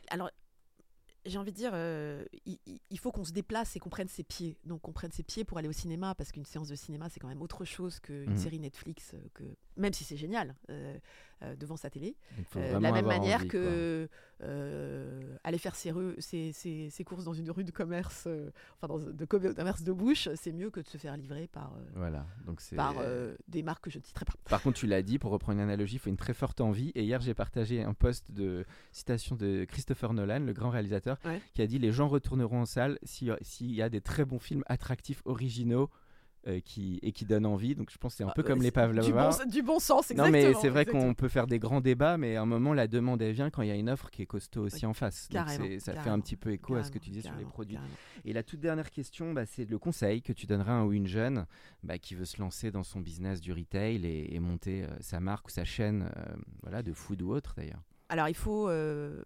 alors, 0.08 0.30
j'ai 1.26 1.38
envie 1.38 1.52
de 1.52 1.56
dire, 1.56 1.72
euh, 1.74 2.24
il, 2.46 2.98
faut 2.98 3.12
qu'on 3.12 3.24
se 3.24 3.32
déplace 3.32 3.76
et 3.76 3.78
qu'on 3.78 3.90
prenne 3.90 4.08
ses 4.08 4.22
pieds. 4.24 4.56
Donc, 4.64 4.80
qu'on 4.82 4.92
prenne 4.92 5.12
ses 5.12 5.22
pieds 5.22 5.44
pour 5.44 5.58
aller 5.58 5.68
au 5.68 5.72
cinéma, 5.72 6.14
parce 6.14 6.32
qu'une 6.32 6.44
séance 6.46 6.68
de 6.68 6.74
cinéma, 6.74 7.08
c'est 7.10 7.20
quand 7.20 7.28
même 7.28 7.42
autre 7.42 7.64
chose 7.64 8.00
qu'une 8.00 8.30
Mhm. 8.30 8.36
série 8.36 8.58
Netflix, 8.58 9.12
euh, 9.14 9.18
que, 9.34 9.44
même 9.76 9.92
si 9.92 10.04
c'est 10.04 10.16
génial, 10.16 10.54
euh, 10.70 10.96
euh, 11.42 11.56
devant 11.56 11.76
sa 11.76 11.88
télé. 11.90 12.16
de 12.54 12.60
la 12.60 12.92
même 12.92 13.06
manière 13.06 13.38
envie, 13.40 13.48
que 13.48 14.08
aller 15.44 15.58
faire 15.58 15.74
ses, 15.74 15.90
rues- 15.90 16.14
ses- 16.18 16.52
ses- 16.52 16.88
ses 16.90 17.04
courses 17.04 17.24
dans 17.24 17.32
une 17.34 17.50
rue 17.50 17.64
de 17.64 17.70
commerce, 17.70 18.26
enfin 18.76 18.88
dans 18.88 18.98
de 18.98 19.24
commerce 19.24 19.82
de 19.82 19.92
bouche, 19.92 20.28
c'est 20.34 20.52
mieux 20.52 20.70
que 20.70 20.80
de 20.80 20.86
se 20.86 20.96
faire 20.98 21.16
livrer 21.16 21.46
par. 21.46 21.72
Voilà, 21.94 22.26
donc 22.46 22.60
par 22.76 22.94
des 23.48 23.62
marques 23.62 23.84
que 23.84 23.90
je 23.90 23.98
ne 23.98 24.02
citerai 24.04 24.24
pas. 24.24 24.32
Par 24.48 24.62
contre, 24.62 24.78
tu 24.78 24.86
l'as 24.86 25.02
dit, 25.02 25.18
pour 25.18 25.30
reprendre 25.30 25.58
une 25.58 25.64
analogie, 25.64 25.96
il 25.96 25.98
faut 25.98 26.10
une 26.10 26.16
très 26.16 26.34
forte 26.34 26.60
envie. 26.60 26.90
Et 26.94 27.04
hier, 27.04 27.20
j'ai 27.20 27.34
partagé 27.34 27.82
un 27.82 27.94
post 27.94 28.30
de 28.30 28.64
citation 28.92 29.36
de 29.36 29.64
Christopher 29.64 30.12
Nolan, 30.14 30.40
le 30.40 30.52
grand 30.52 30.70
réalisateur, 30.70 31.09
Ouais. 31.24 31.40
qui 31.54 31.62
a 31.62 31.66
dit 31.66 31.78
Les 31.78 31.92
gens 31.92 32.08
retourneront 32.08 32.60
en 32.62 32.66
salle 32.66 32.98
si- 33.02 33.30
s'il 33.42 33.72
y 33.72 33.82
a 33.82 33.88
des 33.88 34.00
très 34.00 34.24
bons 34.24 34.38
films 34.38 34.64
attractifs, 34.66 35.22
originaux 35.24 35.90
euh, 36.46 36.58
qui, 36.60 36.98
et 37.02 37.12
qui 37.12 37.26
donnent 37.26 37.44
envie. 37.44 37.74
Donc, 37.74 37.90
je 37.90 37.98
pense 37.98 38.14
que 38.14 38.16
c'est 38.16 38.24
un 38.24 38.32
peu 38.34 38.40
Ah, 38.42 38.48
comme 38.48 38.60
euh, 38.60 38.62
les 38.62 38.70
du 38.70 38.72
Pavlova. 38.72 39.28
bon, 39.28 39.50
du 39.50 39.62
bon 39.62 39.78
sens, 39.78 40.08
Non, 40.08 40.24
exactement. 40.24 40.30
mais 40.30 40.54
c'est 40.58 40.70
vrai 40.70 40.86
qu'on 40.86 41.12
peut 41.12 41.28
faire 41.28 41.46
des 41.46 41.58
grands 41.58 41.82
débats, 41.82 42.16
mais 42.16 42.36
à 42.36 42.40
un 42.40 42.46
moment, 42.46 42.72
la 42.72 42.86
demande, 42.88 43.20
elle 43.20 43.34
vient 43.34 43.50
quand 43.50 43.60
il 43.60 43.68
y 43.68 43.70
a 43.70 43.74
une 43.74 43.90
offre 43.90 44.08
qui 44.10 44.22
est 44.22 44.26
costaud 44.26 44.62
aussi 44.62 44.86
en 44.86 44.94
face. 44.94 45.28
Donc, 45.28 45.46
ça 45.80 45.92
fait 45.94 46.08
un 46.08 46.18
petit 46.18 46.36
peu 46.36 46.50
écho 46.52 46.76
à 46.76 46.82
ce 46.82 46.90
que 46.90 46.98
tu 46.98 47.10
disais 47.10 47.28
sur 47.28 47.36
les 47.36 47.44
produits. 47.44 47.76
Et 48.24 48.32
la 48.32 48.42
toute 48.42 48.60
dernière 48.60 48.90
question, 48.90 49.34
bah, 49.34 49.44
c'est 49.44 49.68
le 49.68 49.78
conseil 49.78 50.22
que 50.22 50.32
tu 50.32 50.46
donneras 50.46 50.72
à 50.72 50.76
un 50.76 50.84
ou 50.86 50.94
une 50.94 51.06
jeune 51.06 51.44
bah, 51.82 51.98
qui 51.98 52.14
veut 52.14 52.24
se 52.24 52.40
lancer 52.40 52.70
dans 52.70 52.84
son 52.84 53.00
business 53.00 53.42
du 53.42 53.52
retail 53.52 54.06
et, 54.06 54.34
et 54.34 54.40
monter 54.40 54.84
euh, 54.84 54.86
sa 55.00 55.20
marque 55.20 55.48
ou 55.48 55.50
sa 55.50 55.64
chaîne 55.66 56.10
euh, 56.16 56.22
voilà, 56.62 56.82
de 56.82 56.94
food 56.94 57.20
ou 57.20 57.32
autre 57.34 57.52
d'ailleurs. 57.54 57.82
Alors, 58.08 58.28
il 58.28 58.34
faut, 58.34 58.66
euh, 58.70 59.22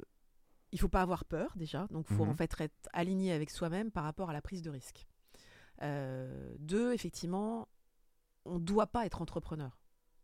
il 0.74 0.80
faut 0.80 0.88
pas 0.90 1.00
avoir 1.00 1.24
peur 1.24 1.52
déjà. 1.56 1.86
Donc, 1.90 2.06
il 2.10 2.16
faut 2.16 2.24
Mhm. 2.24 2.30
en 2.30 2.34
fait 2.34 2.52
être 2.60 2.74
aligné 2.92 3.32
avec 3.32 3.48
soi-même 3.50 3.90
par 3.90 4.04
rapport 4.04 4.28
à 4.28 4.32
la 4.34 4.42
prise 4.42 4.60
de 4.60 4.68
risque. 4.70 5.06
Euh, 5.82 6.54
deux, 6.58 6.92
effectivement, 6.92 7.68
on 8.44 8.54
ne 8.58 8.64
doit 8.64 8.88
pas 8.88 9.06
être 9.06 9.22
entrepreneur. 9.22 9.78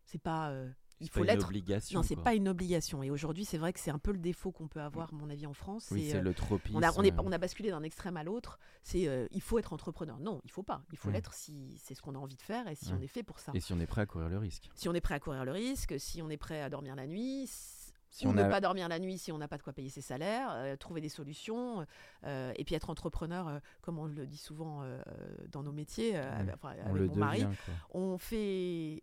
C'est 0.05 0.19
pas. 0.21 0.51
euh, 0.51 0.69
il 1.03 1.09
faut 1.09 1.23
l'être. 1.23 1.47
obligation. 1.47 1.99
Non, 1.99 2.03
c'est 2.03 2.17
pas 2.17 2.35
une 2.35 2.47
obligation. 2.49 3.03
Et 3.03 3.11
aujourd'hui, 3.11 3.47
c'est 3.47 3.57
vrai 3.57 3.73
que 3.73 3.81
c'est 3.81 3.91
un 3.91 3.99
peu 3.99 4.13
le 4.13 4.19
défaut 4.19 4.53
qu'on 4.53 4.69
peut 4.69 4.83
avoir, 4.83 5.09
à 5.15 5.17
mon 5.17 5.31
avis, 5.31 5.47
en 5.47 5.55
France. 5.55 5.89
Oui, 5.93 6.09
c'est, 6.11 6.19
euh, 6.19 6.21
le 6.21 6.35
tropisme. 6.35 6.77
on 6.77 6.83
a, 6.83 6.93
on, 6.99 7.03
est, 7.03 7.15
on 7.19 7.33
a 7.33 7.39
basculé 7.39 7.71
d'un 7.71 7.83
extrême 7.83 8.19
à 8.19 8.23
l'autre. 8.25 8.59
C'est 8.83 9.09
euh, 9.09 9.27
il 9.31 9.41
faut 9.41 9.59
être 9.59 9.73
entrepreneur. 9.73 10.19
Non, 10.21 10.43
il 10.45 10.51
faut 10.51 10.63
pas. 10.63 10.83
Il 10.93 10.99
faut 10.99 11.09
Ouais. 11.09 11.15
l'être 11.15 11.33
si 11.33 11.79
c'est 11.83 11.95
ce 11.95 12.03
qu'on 12.03 12.15
a 12.17 12.19
envie 12.19 12.37
de 12.37 12.43
faire 12.43 12.69
et 12.69 12.75
si 12.75 12.89
Ouais. 12.93 12.99
on 12.99 13.01
est 13.01 13.07
fait 13.07 13.23
pour 13.23 13.39
ça. 13.39 13.53
Et 13.55 13.61
si 13.61 13.73
on 13.73 13.81
est 13.81 13.87
prêt 13.87 14.03
à 14.03 14.07
courir 14.07 14.29
le 14.29 14.37
risque. 14.39 14.69
Si 14.75 14.89
on 14.91 14.95
est 14.95 15.01
prêt 15.01 15.15
à 15.15 15.21
courir 15.21 15.45
le 15.47 15.53
risque, 15.53 15.95
si 15.99 16.21
on 16.21 16.29
est 16.29 16.37
prêt 16.37 16.61
à 16.61 16.69
dormir 16.69 16.95
la 16.97 17.07
nuit, 17.07 17.47
Si 18.11 18.27
on 18.27 18.33
ne 18.33 18.43
a- 18.43 18.49
pas 18.49 18.61
dormir 18.61 18.89
la 18.89 18.99
nuit 18.99 19.19
si 19.19 19.31
on 19.31 19.39
n'a 19.39 19.47
pas 19.49 19.57
de 19.57 19.63
quoi 19.63 19.73
payer 19.73 19.89
ses 19.89 20.01
salaires, 20.01 20.51
euh, 20.53 20.77
trouver 20.77 21.01
des 21.01 21.09
solutions, 21.09 21.87
euh, 22.25 22.53
et 22.57 22.65
puis 22.65 22.75
être 22.75 22.91
entrepreneur, 22.91 23.47
euh, 23.49 23.59
comme 23.83 23.99
on 23.99 24.07
le 24.07 24.27
dit 24.27 24.37
souvent 24.37 24.83
dans 25.53 25.63
nos 25.63 25.73
métiers, 25.73 26.13
Ouais, 26.13 26.19
avec, 26.19 26.55
enfin, 26.57 26.75
mon 26.89 27.15
mari, 27.15 27.43
quoi. 27.43 27.75
on 27.95 28.19
fait, 28.19 29.03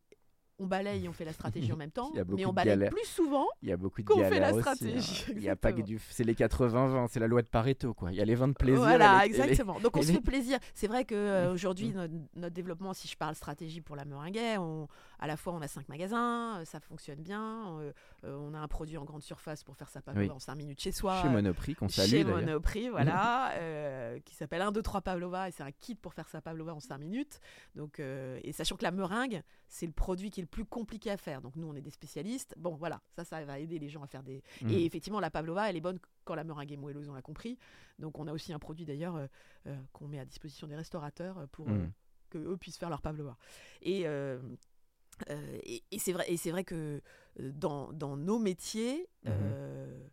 on 0.59 0.65
balaye, 0.65 1.07
on 1.07 1.13
fait 1.13 1.25
la 1.25 1.33
stratégie 1.33 1.71
en 1.71 1.77
même 1.77 1.91
temps, 1.91 2.11
mais 2.29 2.45
on 2.45 2.53
balaye 2.53 2.73
galères. 2.75 2.89
plus 2.91 3.05
souvent. 3.05 3.45
Il 3.61 3.69
y 3.69 3.71
a 3.71 3.77
beaucoup 3.77 4.01
de 4.01 4.07
qu'on 4.07 4.19
fait 4.23 4.39
la 4.39 4.51
aussi, 4.53 4.61
stratégie, 4.61 5.25
hein. 5.29 5.33
Il 5.35 5.43
y 5.43 5.49
a 5.49 5.55
pas 5.55 5.71
que 5.73 5.81
du. 5.81 5.99
C'est 6.09 6.23
les 6.23 6.33
80-20, 6.33 7.07
c'est 7.09 7.19
la 7.19 7.27
loi 7.27 7.41
de 7.41 7.47
Pareto 7.47 7.93
quoi. 7.93 8.11
Il 8.11 8.17
y 8.17 8.21
a 8.21 8.25
les 8.25 8.35
20 8.35 8.47
de 8.49 8.53
plaisir. 8.53 8.79
Voilà, 8.79 9.23
les- 9.23 9.29
les- 9.29 9.39
exactement. 9.39 9.79
Donc 9.79 9.95
on 9.97 10.01
se 10.01 10.07
les- 10.07 10.13
fait 10.15 10.21
plaisir. 10.21 10.57
C'est 10.73 10.87
vrai 10.87 11.05
que 11.05 11.15
euh, 11.15 11.53
aujourd'hui 11.53 11.91
notre, 11.91 12.13
notre 12.35 12.53
développement, 12.55 12.93
si 12.93 13.07
je 13.07 13.15
parle 13.17 13.35
stratégie 13.35 13.81
pour 13.81 13.95
la 13.95 14.05
meringuet, 14.05 14.57
on, 14.57 14.87
à 15.19 15.27
la 15.27 15.37
fois 15.37 15.53
on 15.53 15.61
a 15.61 15.67
cinq 15.67 15.87
magasins, 15.89 16.59
euh, 16.59 16.65
ça 16.65 16.79
fonctionne 16.79 17.19
bien. 17.21 17.77
euh, 17.79 17.91
on 18.23 18.53
a 18.53 18.59
un 18.59 18.67
produit 18.67 18.97
en 18.97 19.03
grande 19.05 19.21
surface 19.23 19.63
pour 19.63 19.75
faire 19.75 19.89
sa 19.89 20.01
pavlova 20.01 20.27
Oui. 20.27 20.35
en 20.35 20.39
5 20.39 20.55
minutes 20.55 20.81
chez 20.81 20.91
soi. 20.91 21.21
Chez 21.21 21.29
Monoprix, 21.29 21.75
qu'on 21.75 21.87
salue 21.87 22.09
chez. 22.09 22.23
Monoprix, 22.23 22.89
voilà, 22.89 23.51
euh, 23.55 24.19
qui 24.25 24.35
s'appelle 24.35 24.61
1, 24.61 24.71
2, 24.71 24.81
3 24.81 25.01
Pavlova, 25.01 25.47
et 25.47 25.51
c'est 25.51 25.63
un 25.63 25.71
kit 25.71 25.95
pour 25.95 26.13
faire 26.13 26.27
sa 26.29 26.41
Pavlova 26.41 26.73
en 26.73 26.79
5 26.79 26.97
minutes. 26.97 27.39
Donc, 27.75 27.99
euh, 27.99 28.39
et 28.43 28.51
sachant 28.51 28.75
que 28.75 28.83
la 28.83 28.91
meringue, 28.91 29.41
c'est 29.67 29.85
le 29.85 29.91
produit 29.91 30.29
qui 30.31 30.39
est 30.41 30.43
le 30.47 30.49
plus 30.49 30.65
compliqué 30.65 31.11
à 31.11 31.17
faire. 31.17 31.41
Donc 31.41 31.55
nous, 31.55 31.67
on 31.67 31.75
est 31.75 31.81
des 31.81 31.91
spécialistes. 31.91 32.55
Bon, 32.57 32.75
voilà, 32.75 33.01
ça, 33.15 33.23
ça 33.23 33.43
va 33.43 33.59
aider 33.59 33.79
les 33.79 33.89
gens 33.89 34.01
à 34.01 34.07
faire 34.07 34.23
des... 34.23 34.41
Mhm. 34.61 34.69
Et 34.69 34.85
effectivement, 34.85 35.19
la 35.19 35.29
Pavlova, 35.29 35.69
elle 35.69 35.75
est 35.75 35.81
bonne 35.81 35.99
quand 36.23 36.35
la 36.35 36.43
meringue 36.43 36.71
est 36.71 36.77
moelleuse, 36.77 37.09
on 37.09 37.13
l'a 37.13 37.21
compris. 37.21 37.57
Donc 37.99 38.17
on 38.19 38.27
a 38.27 38.33
aussi 38.33 38.53
un 38.53 38.59
produit 38.59 38.85
d'ailleurs 38.85 39.15
euh, 39.15 39.27
euh, 39.67 39.75
qu'on 39.93 40.07
met 40.07 40.19
à 40.19 40.25
disposition 40.25 40.67
des 40.67 40.75
restaurateurs 40.75 41.37
euh, 41.37 41.47
pour... 41.47 41.67
Mhm. 41.67 41.91
que 42.29 42.37
eux 42.37 42.57
puissent 42.57 42.77
faire 42.77 42.89
leur 42.89 43.01
pavlova. 43.01 43.37
Et, 43.81 44.01
et, 44.01 45.83
et 45.91 45.99
c'est 45.99 46.13
vrai, 46.13 46.25
et 46.31 46.37
c'est 46.37 46.51
vrai 46.51 46.63
que 46.63 47.01
dans, 47.39 47.93
dans 47.93 48.17
nos 48.17 48.39
métiers, 48.39 49.07
euh, 49.25 50.07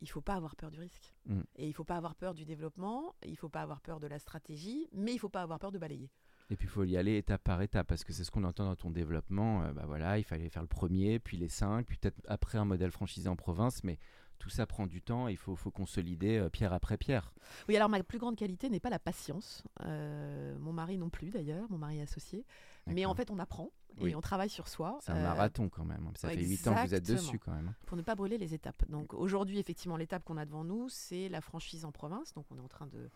il 0.00 0.08
faut 0.10 0.20
pas 0.20 0.34
avoir 0.34 0.56
peur 0.56 0.70
du 0.70 0.80
risque. 0.80 1.14
Mhm. 1.26 1.44
Et 1.56 1.68
il 1.68 1.72
faut 1.72 1.84
pas 1.84 1.96
avoir 1.96 2.14
peur 2.14 2.34
du 2.34 2.44
développement, 2.44 3.14
il 3.24 3.36
faut 3.36 3.48
pas 3.48 3.62
avoir 3.62 3.80
peur 3.80 4.00
de 4.00 4.06
la 4.06 4.18
stratégie, 4.18 4.88
mais 4.92 5.12
il 5.14 5.18
faut 5.18 5.28
pas 5.28 5.42
avoir 5.42 5.58
peur 5.58 5.72
de 5.72 5.78
balayer. 5.78 6.10
Et 6.48 6.56
puis 6.56 6.66
il 6.66 6.70
faut 6.70 6.84
y 6.84 6.96
aller 6.96 7.16
étape 7.16 7.42
par 7.42 7.60
étape 7.62 7.88
parce 7.88 8.04
que 8.04 8.12
c'est 8.12 8.22
ce 8.22 8.30
qu'on 8.30 8.44
entend 8.44 8.64
dans 8.64 8.76
ton 8.76 8.90
développement. 8.90 9.62
euh, 9.62 9.72
bah 9.72 9.84
voilà, 9.86 10.18
il 10.18 10.24
fallait 10.24 10.48
faire 10.48 10.62
le 10.62 10.68
premier, 10.68 11.18
puis 11.18 11.36
les 11.36 11.48
cinq, 11.48 11.86
puis 11.86 11.96
peut-être 11.96 12.20
après 12.28 12.58
un 12.58 12.64
modèle 12.64 12.90
franchisé 12.90 13.28
en 13.28 13.36
province, 13.36 13.82
mais 13.82 13.98
tout 14.38 14.50
ça 14.50 14.66
prend 14.66 14.86
du 14.86 15.02
temps. 15.02 15.28
Il 15.28 15.36
faut, 15.36 15.56
faut 15.56 15.70
consolider 15.70 16.38
euh, 16.38 16.48
pierre 16.48 16.72
après 16.72 16.96
pierre. 16.98 17.32
Oui, 17.68 17.76
alors 17.76 17.88
ma 17.88 18.02
plus 18.02 18.18
grande 18.18 18.36
qualité 18.36 18.70
n'est 18.70 18.80
pas 18.80 18.90
la 18.90 18.98
patience. 18.98 19.64
Euh, 19.82 20.56
mon 20.58 20.72
mari 20.72 20.98
non 20.98 21.08
plus 21.08 21.30
d'ailleurs, 21.30 21.68
mon 21.70 21.78
mari 21.78 21.98
est 21.98 22.02
associé. 22.02 22.44
Mais 22.86 23.04
en 23.04 23.14
fait, 23.14 23.32
on 23.32 23.38
apprend 23.40 23.72
et 24.00 24.14
on 24.14 24.20
travaille 24.20 24.50
sur 24.50 24.68
soi. 24.68 24.98
c'est 25.00 25.12
un 25.12 25.16
euh, 25.16 25.22
marathon 25.22 25.68
quand 25.68 25.84
même. 25.84 26.10
Ça 26.16 26.28
fait 26.28 26.44
8 26.44 26.68
ans 26.68 26.74
que 26.74 26.88
vous 26.88 26.94
êtes 26.94 27.06
dessus 27.16 27.38
quand 27.38 27.52
même. 27.52 27.68
hein. 27.68 27.74
pour 27.86 27.96
ne 27.96 28.02
pas 28.02 28.14
brûler 28.14 28.38
les 28.38 28.52
étapes. 28.54 28.84
Donc 28.88 29.14
aujourd'hui, 29.14 29.58
effectivement, 29.58 29.96
l'étape 29.96 30.24
qu'on 30.24 30.36
a 30.36 30.44
devant 30.44 30.64
nous, 30.64 30.88
c'est 30.88 31.28
la 31.28 31.40
franchise 31.40 31.84
en 31.84 31.92
province. 31.92 32.34
Donc 32.34 32.46
on 32.50 32.56
est 32.58 32.60
en 32.62 32.68
train 32.68 32.86
de 32.86 33.08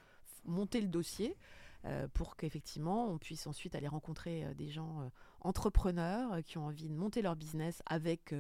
monter 0.45 0.81
le 0.81 0.89
dossier 0.89 1.37
euh, 1.85 2.09
pour 2.15 2.37
qu'effectivement, 2.37 3.09
on 3.09 3.19
puisse 3.19 3.47
ensuite 3.47 3.75
aller 3.75 3.89
rencontrer 3.89 4.45
euh, 4.45 4.55
des 4.55 4.69
gens 4.69 5.01
euh, 5.03 5.09
entrepreneurs 5.41 6.43
qui 6.45 6.59
ont 6.59 6.67
envie 6.67 6.89
de 6.89 6.95
monter 6.95 7.23
leur 7.23 7.37
business 7.37 7.83
avec 7.87 8.35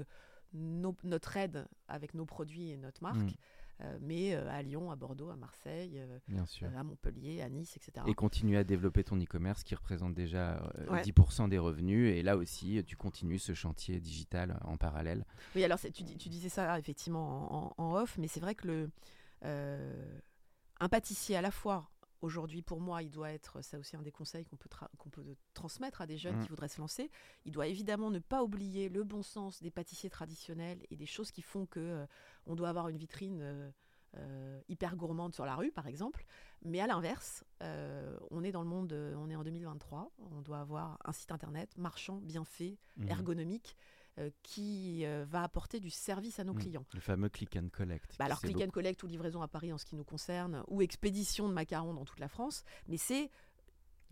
nos- 0.52 0.96
notre 1.04 1.36
aide, 1.36 1.66
avec 1.88 2.14
nos 2.14 2.24
produits 2.24 2.70
et 2.70 2.76
notre 2.76 3.02
marque. 3.02 3.16
Mm. 3.18 3.34
Euh, 3.82 3.98
mais 4.02 4.34
euh, 4.34 4.46
à 4.50 4.60
Lyon, 4.62 4.90
à 4.90 4.96
Bordeaux, 4.96 5.30
à 5.30 5.36
Marseille, 5.36 5.94
euh, 5.96 6.18
Bien 6.28 6.44
sûr. 6.44 6.68
à 6.76 6.82
Montpellier, 6.84 7.40
à 7.40 7.48
Nice, 7.48 7.76
etc. 7.76 8.04
Et 8.06 8.14
continuer 8.14 8.58
à 8.58 8.64
développer 8.64 9.04
ton 9.04 9.16
e-commerce 9.18 9.62
qui 9.64 9.74
représente 9.74 10.12
déjà 10.12 10.62
Ouais. 10.90 11.00
10% 11.02 11.48
des 11.48 11.58
revenus. 11.58 12.14
Et 12.14 12.22
là 12.22 12.36
aussi, 12.36 12.82
tu 12.86 12.96
continues 12.96 13.38
ce 13.38 13.54
chantier 13.54 13.98
digital 13.98 14.58
en 14.64 14.76
parallèle. 14.76 15.24
Oui, 15.56 15.64
alors 15.64 15.78
tu, 15.80 16.02
dis- 16.02 16.16
tu 16.18 16.28
disais 16.28 16.50
ça 16.50 16.78
effectivement 16.78 17.74
en, 17.78 17.84
en- 17.84 17.84
en 17.84 17.94
off, 18.02 18.18
mais 18.18 18.28
c'est 18.28 18.40
vrai 18.40 18.54
que 18.54 18.66
le, 18.68 18.90
un 20.80 20.88
pâtissier 20.88 21.36
à 21.36 21.42
la 21.42 21.50
fois, 21.50 21.88
aujourd'hui 22.22 22.62
pour 22.62 22.80
moi, 22.80 23.02
il 23.02 23.10
doit 23.10 23.30
être, 23.32 23.62
c'est 23.62 23.76
aussi 23.76 23.96
un 23.96 24.02
des 24.02 24.12
conseils 24.12 24.44
qu'on 24.44 24.56
peut, 24.56 24.68
qu'on 24.98 25.10
peut 25.10 25.24
transmettre 25.54 26.00
à 26.00 26.06
des 26.06 26.16
jeunes 26.18 26.36
Mm. 26.36 26.42
qui 26.42 26.48
voudraient 26.48 26.68
se 26.68 26.80
lancer, 26.80 27.10
il 27.44 27.52
doit 27.52 27.66
évidemment 27.66 28.10
ne 28.10 28.18
pas 28.18 28.42
oublier 28.42 28.88
le 28.88 29.04
bon 29.04 29.22
sens 29.22 29.62
des 29.62 29.70
pâtissiers 29.70 30.10
traditionnels 30.10 30.84
et 30.90 30.96
des 30.96 31.06
choses 31.06 31.30
qui 31.30 31.42
font 31.42 31.66
que 31.66 31.80
euh, 31.80 32.06
on 32.46 32.54
doit 32.54 32.68
avoir 32.68 32.88
une 32.88 32.96
vitrine 32.98 33.40
euh, 33.42 33.70
euh, 34.16 34.60
hyper 34.68 34.96
gourmande 34.96 35.34
sur 35.34 35.46
la 35.46 35.54
rue, 35.54 35.70
par 35.70 35.86
exemple. 35.86 36.24
Mais 36.62 36.80
à 36.80 36.86
l'inverse, 36.86 37.44
on 38.30 38.42
est 38.42 38.50
dans 38.52 38.62
le 38.62 38.68
monde, 38.68 38.92
on 39.16 39.30
est 39.30 39.36
en 39.36 39.44
2023, 39.44 40.10
on 40.32 40.40
doit 40.42 40.58
avoir 40.58 40.98
un 41.04 41.12
site 41.12 41.30
internet 41.30 41.76
marchand, 41.78 42.16
bien 42.22 42.44
fait, 42.44 42.76
Mhm. 42.96 43.08
ergonomique, 43.08 43.76
qui 44.42 45.04
euh, 45.06 45.24
va 45.28 45.42
apporter 45.42 45.80
du 45.80 45.90
service 45.90 46.38
à 46.38 46.44
nos 46.44 46.52
Mhm. 46.54 46.58
clients. 46.60 46.84
Le 46.94 47.00
fameux 47.00 47.28
click 47.28 47.56
and 47.56 47.68
collect. 47.72 48.16
Bah 48.18 48.26
alors 48.26 48.40
click 48.40 48.60
and 48.60 48.70
collect 48.70 49.02
ou 49.02 49.06
livraison 49.06 49.40
à 49.42 49.48
Paris 49.48 49.72
en 49.72 49.78
ce 49.78 49.84
qui 49.84 49.96
nous 49.96 50.04
concerne, 50.04 50.62
ou 50.68 50.82
expédition 50.82 51.48
de 51.48 51.54
macarons 51.54 51.94
dans 51.94 52.04
toute 52.04 52.20
la 52.20 52.28
France, 52.28 52.64
mais 52.88 52.96
c'est 52.96 53.30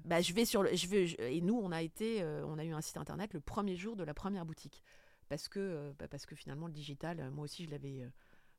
bah, 0.05 0.21
je 0.21 0.33
vais 0.33 0.45
sur 0.45 0.63
le, 0.63 0.75
je 0.77 0.87
vais, 0.87 1.07
je- 1.09 1.17
et 1.21 1.41
nous 1.41 1.59
on 1.61 1.73
a 1.73 1.83
été, 1.83 2.23
euh, 2.23 2.47
on 2.47 2.57
a 2.59 2.65
eu 2.65 2.73
un 2.73 2.81
site 2.81 2.97
internet 2.97 3.35
le 3.35 3.41
premier 3.41 3.75
jour 3.77 3.97
de 3.97 4.05
la 4.05 4.15
première 4.15 4.47
boutique, 4.47 4.83
parce 5.29 5.49
que 5.49 5.59
euh, 5.59 5.93
bah, 5.99 6.07
parce 6.09 6.25
que 6.25 6.37
finalement 6.37 6.69
le 6.69 6.73
digital, 6.73 7.19
euh, 7.21 7.31
moi 7.33 7.45
aussi 7.45 7.65
je 7.65 7.71
l'avais 7.71 8.03
euh, 8.03 8.09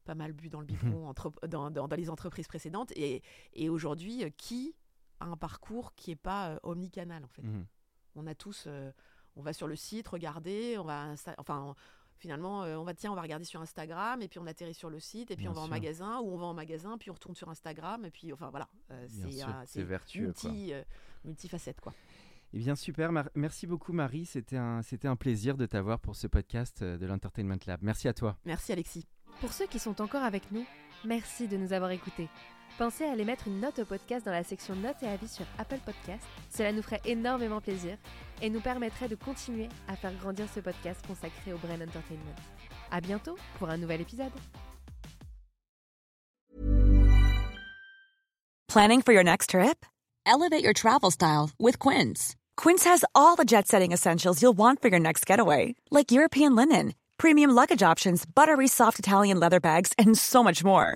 pas 0.04 0.16
mal 0.16 0.34
bu 0.34 0.50
dans 0.50 0.60
le 0.60 0.66
biberon 0.66 1.08
entre- 1.08 1.32
dans, 1.48 1.72
dans- 1.72 1.88
dans 1.88 1.96
les 1.96 2.10
entreprises 2.10 2.48
précédentes, 2.48 2.92
et, 2.98 3.24
et 3.54 3.70
aujourd'hui 3.70 4.26
euh, 4.26 4.30
qui 4.38 4.76
a 5.22 5.26
un 5.26 5.38
parcours 5.38 5.96
qui 5.96 6.12
est 6.12 6.16
pas 6.18 6.50
euh, 6.52 6.60
omnicanal 6.64 7.24
en 7.24 7.30
fait? 7.30 7.44
Mhm. 7.44 7.66
On 8.16 8.28
a 8.28 8.36
tous, 8.36 8.66
euh, 8.68 8.92
on 9.40 9.44
va 9.44 9.54
sur 9.54 9.68
le 9.68 9.76
site, 9.76 10.08
regarder, 10.10 10.78
on 10.78 10.84
va, 10.84 11.14
enfin, 11.38 11.70
on- 11.70 11.76
Finalement, 12.22 12.64
euh, 12.64 12.76
on 12.76 12.84
va 12.84 12.94
tiens, 12.94 13.14
on 13.14 13.16
va 13.16 13.22
regarder 13.22 13.46
sur 13.46 13.62
Instagram 13.62 14.22
et 14.22 14.28
puis 14.28 14.40
on 14.40 14.46
atterrit 14.46 14.74
sur 14.74 14.90
le 14.90 15.00
site 15.00 15.32
et 15.32 15.38
puis 15.38 15.44
Bien 15.46 15.52
on 15.52 15.54
va 15.54 15.62
en 15.62 15.68
magasin 15.70 16.20
ou 16.20 16.34
on 16.34 16.38
va 16.38 16.48
en 16.48 16.54
magasin 16.54 16.98
puis 16.98 17.10
on 17.10 17.14
retourne 17.14 17.34
sur 17.34 17.48
Instagram 17.50 18.04
et 18.04 18.12
puis 18.12 18.34
enfin 18.34 18.50
voilà, 18.50 18.68
euh, 18.92 19.06
c'est 19.08 19.42
euh, 19.42 19.48
c'est 19.66 19.84
vertueux, 19.84 20.34
quoi. 20.34 20.52
multi, 20.52 20.74
euh, 20.74 20.84
multifacette 21.24 21.80
quoi. 21.80 21.94
Eh 22.52 22.58
bien 22.60 22.76
super, 22.76 23.14
Mar- 23.14 23.30
merci 23.36 23.68
beaucoup 23.68 23.94
Marie, 23.94 24.26
c'était 24.26 24.58
un, 24.58 24.82
c'était 24.82 25.08
un 25.08 25.16
plaisir 25.16 25.56
de 25.56 25.66
t'avoir 25.66 25.98
pour 26.02 26.18
ce 26.18 26.28
podcast 26.28 26.84
de 26.84 27.06
l'Entertainment 27.06 27.56
Lab. 27.66 27.80
Merci 27.84 28.10
à 28.10 28.14
toi. 28.14 28.36
Merci 28.44 28.74
Alexis. 28.74 29.08
Pour 29.40 29.54
ceux 29.54 29.68
qui 29.68 29.80
sont 29.80 30.02
encore 30.02 30.24
avec 30.24 30.52
nous, 30.52 30.66
merci 31.06 31.48
de 31.48 31.56
nous 31.56 31.72
avoir 31.72 31.92
écoutés. 31.92 32.28
Pensez 32.80 33.04
à 33.04 33.12
aller 33.12 33.26
mettre 33.26 33.50
une 33.50 33.60
note 33.60 33.78
au 33.80 33.84
podcast 33.84 34.26
dans 34.26 34.32
la 34.32 34.42
section 34.42 34.74
notes 34.74 35.04
et 35.04 35.08
avis 35.10 35.28
sur 35.28 35.44
Apple 35.58 35.80
Podcast. 35.86 36.24
Cela 36.50 36.72
nous 36.72 36.82
ferait 36.82 37.02
énormément 37.04 37.60
plaisir 37.60 37.98
et 38.42 38.50
nous 38.50 38.62
permettrait 38.62 39.10
de 39.10 39.16
continuer 39.16 39.68
à 39.90 39.98
faire 39.98 40.14
grandir 40.22 40.46
ce 40.56 40.62
podcast 40.62 41.06
consacré 41.06 41.52
au 41.52 41.58
Brain 41.58 41.82
Entertainment. 41.82 42.34
À 42.90 43.02
bientôt 43.02 43.36
pour 43.58 43.70
un 43.70 43.76
nouvel 43.76 44.00
épisode. 44.00 44.32
Planning 48.70 49.02
for 49.02 49.12
your 49.12 49.26
next 49.26 49.50
trip? 49.50 49.86
Elevate 50.26 50.64
your 50.64 50.74
travel 50.74 51.12
style 51.12 51.50
with 51.60 51.80
Quince. 51.80 52.38
Quince 52.56 52.86
has 52.86 53.04
all 53.14 53.36
the 53.36 53.44
jet 53.44 53.68
setting 53.68 53.92
essentials 53.92 54.42
you'll 54.42 54.58
want 54.58 54.82
for 54.82 54.88
your 54.88 55.02
next 55.02 55.26
getaway, 55.26 55.76
like 55.92 56.14
European 56.14 56.56
linen, 56.56 56.94
premium 57.18 57.52
luggage 57.52 57.84
options, 57.84 58.24
buttery 58.26 58.70
soft 58.70 59.00
Italian 59.00 59.38
leather 59.38 59.60
bags, 59.60 59.92
and 59.98 60.18
so 60.18 60.42
much 60.42 60.64
more. 60.64 60.96